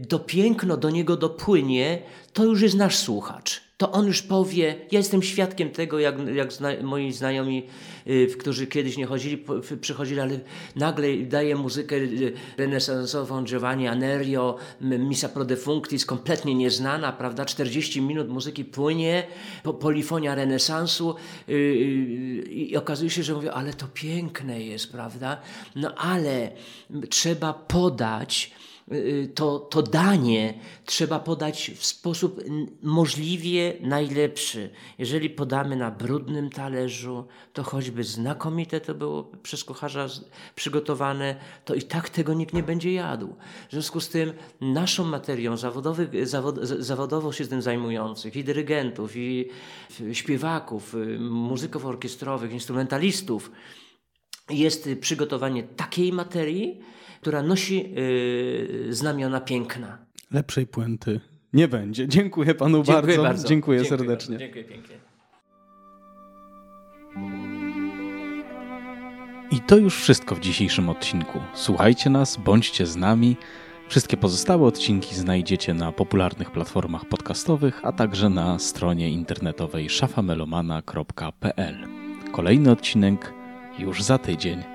to 0.09 0.19
piękno 0.19 0.77
do 0.77 0.91
niego 0.91 1.17
dopłynie, 1.17 2.03
to 2.33 2.45
już 2.45 2.63
jest 2.63 2.77
nasz 2.77 2.97
słuchacz 2.97 3.64
to 3.77 3.93
on 3.93 4.07
już 4.07 4.23
powie, 4.23 4.77
ja 4.93 4.99
jestem 4.99 5.23
świadkiem 5.23 5.71
tego, 5.71 5.99
jak, 5.99 6.29
jak 6.35 6.53
zna, 6.53 6.69
moi 6.83 7.13
znajomi, 7.13 7.67
y, 8.07 8.27
którzy 8.39 8.67
kiedyś 8.67 8.97
nie 8.97 9.07
chodzili, 9.07 9.39
po, 9.39 9.55
przychodzili, 9.81 10.21
ale 10.21 10.41
nagle 10.77 11.17
daje 11.17 11.57
muzykę 11.57 11.97
y, 11.97 12.33
renesansową 12.57 13.45
Giovanni 13.45 13.89
Anerio, 13.89 14.57
Misa 14.81 15.29
Pro 15.29 15.45
Defunctis, 15.45 16.07
kompletnie 16.07 16.55
nieznana, 16.55 17.13
prawda, 17.13 17.45
40 17.45 18.01
minut 18.01 18.29
muzyki 18.29 18.65
płynie, 18.65 19.27
po, 19.63 19.75
polifonia 19.75 20.35
renesansu 20.35 21.15
y, 21.49 21.53
y, 21.53 21.57
i 22.51 22.77
okazuje 22.77 23.11
się, 23.11 23.23
że 23.23 23.35
mówię, 23.35 23.53
ale 23.53 23.73
to 23.73 23.87
piękne 23.95 24.63
jest, 24.63 24.93
prawda, 24.93 25.41
no 25.77 25.95
ale 25.95 26.51
trzeba 27.11 27.53
podać, 27.53 28.53
to, 29.35 29.59
to 29.59 29.83
danie 29.83 30.55
trzeba 30.85 31.19
podać 31.19 31.71
w 31.77 31.87
sposób 31.87 32.41
możliwie 32.83 33.75
najlepszy. 33.81 34.71
Jeżeli 34.99 35.31
podamy 35.31 35.77
na 35.77 35.91
brudnym 35.91 36.51
talerzu, 36.51 37.27
to 37.53 37.63
choćby 37.63 38.05
znakomite 38.05 38.81
to 38.81 38.95
było 38.95 39.31
przez 39.43 39.65
kucharza 39.65 40.09
przygotowane, 40.55 41.37
to 41.65 41.75
i 41.75 41.83
tak 41.83 42.09
tego 42.09 42.35
nikt 42.35 42.55
nie 42.55 42.63
będzie 42.63 42.93
jadł. 42.93 43.35
W 43.69 43.73
związku 43.73 44.01
z 44.01 44.09
tym 44.09 44.33
naszą 44.61 45.05
materią 45.05 45.57
zawodowych, 45.57 46.29
zawod, 46.29 46.59
zawodowo 46.65 47.33
się 47.33 47.47
tym 47.47 47.63
zajmujących, 47.63 48.37
i 48.37 48.45
dyrygentów, 48.45 49.17
i 49.17 49.49
śpiewaków, 50.13 50.95
y, 50.95 51.19
muzyków 51.21 51.87
orkiestrowych, 51.87 52.53
instrumentalistów, 52.53 53.51
jest 54.51 54.89
przygotowanie 55.01 55.63
takiej 55.63 56.13
materii, 56.13 56.81
która 57.25 57.43
nosi 57.43 57.95
yy, 57.95 58.95
znamiona 58.95 59.41
piękna. 59.41 59.99
Lepszej 60.31 60.67
puenty 60.67 61.21
nie 61.53 61.69
będzie. 61.69 62.09
Dziękuję 62.09 62.55
panu 62.55 62.83
Dziękuję 62.83 63.03
bardzo. 63.03 63.23
bardzo. 63.23 63.49
Dziękuję, 63.49 63.79
Dziękuję 63.79 63.99
serdecznie. 63.99 64.39
Bardzo. 64.39 64.55
Dziękuję 64.55 64.65
pięknie. 64.65 64.97
I 69.51 69.61
to 69.61 69.77
już 69.77 69.97
wszystko 69.97 70.35
w 70.35 70.41
dzisiejszym 70.41 70.89
odcinku. 70.89 71.41
Słuchajcie 71.55 72.11
nas, 72.11 72.37
bądźcie 72.37 72.87
z 72.87 72.97
nami. 72.97 73.37
Wszystkie 73.89 74.17
pozostałe 74.17 74.67
odcinki 74.67 75.15
znajdziecie 75.15 75.75
na 75.75 75.93
popularnych 75.93 76.51
platformach 76.51 77.05
podcastowych, 77.05 77.81
a 77.85 77.93
także 77.93 78.29
na 78.29 78.59
stronie 78.59 79.11
internetowej 79.11 79.91
szafamelomana.pl. 79.91 81.77
Kolejny 82.33 82.71
odcinek 82.71 83.35
już 83.79 84.03
za 84.03 84.19
tydzień. 84.19 84.74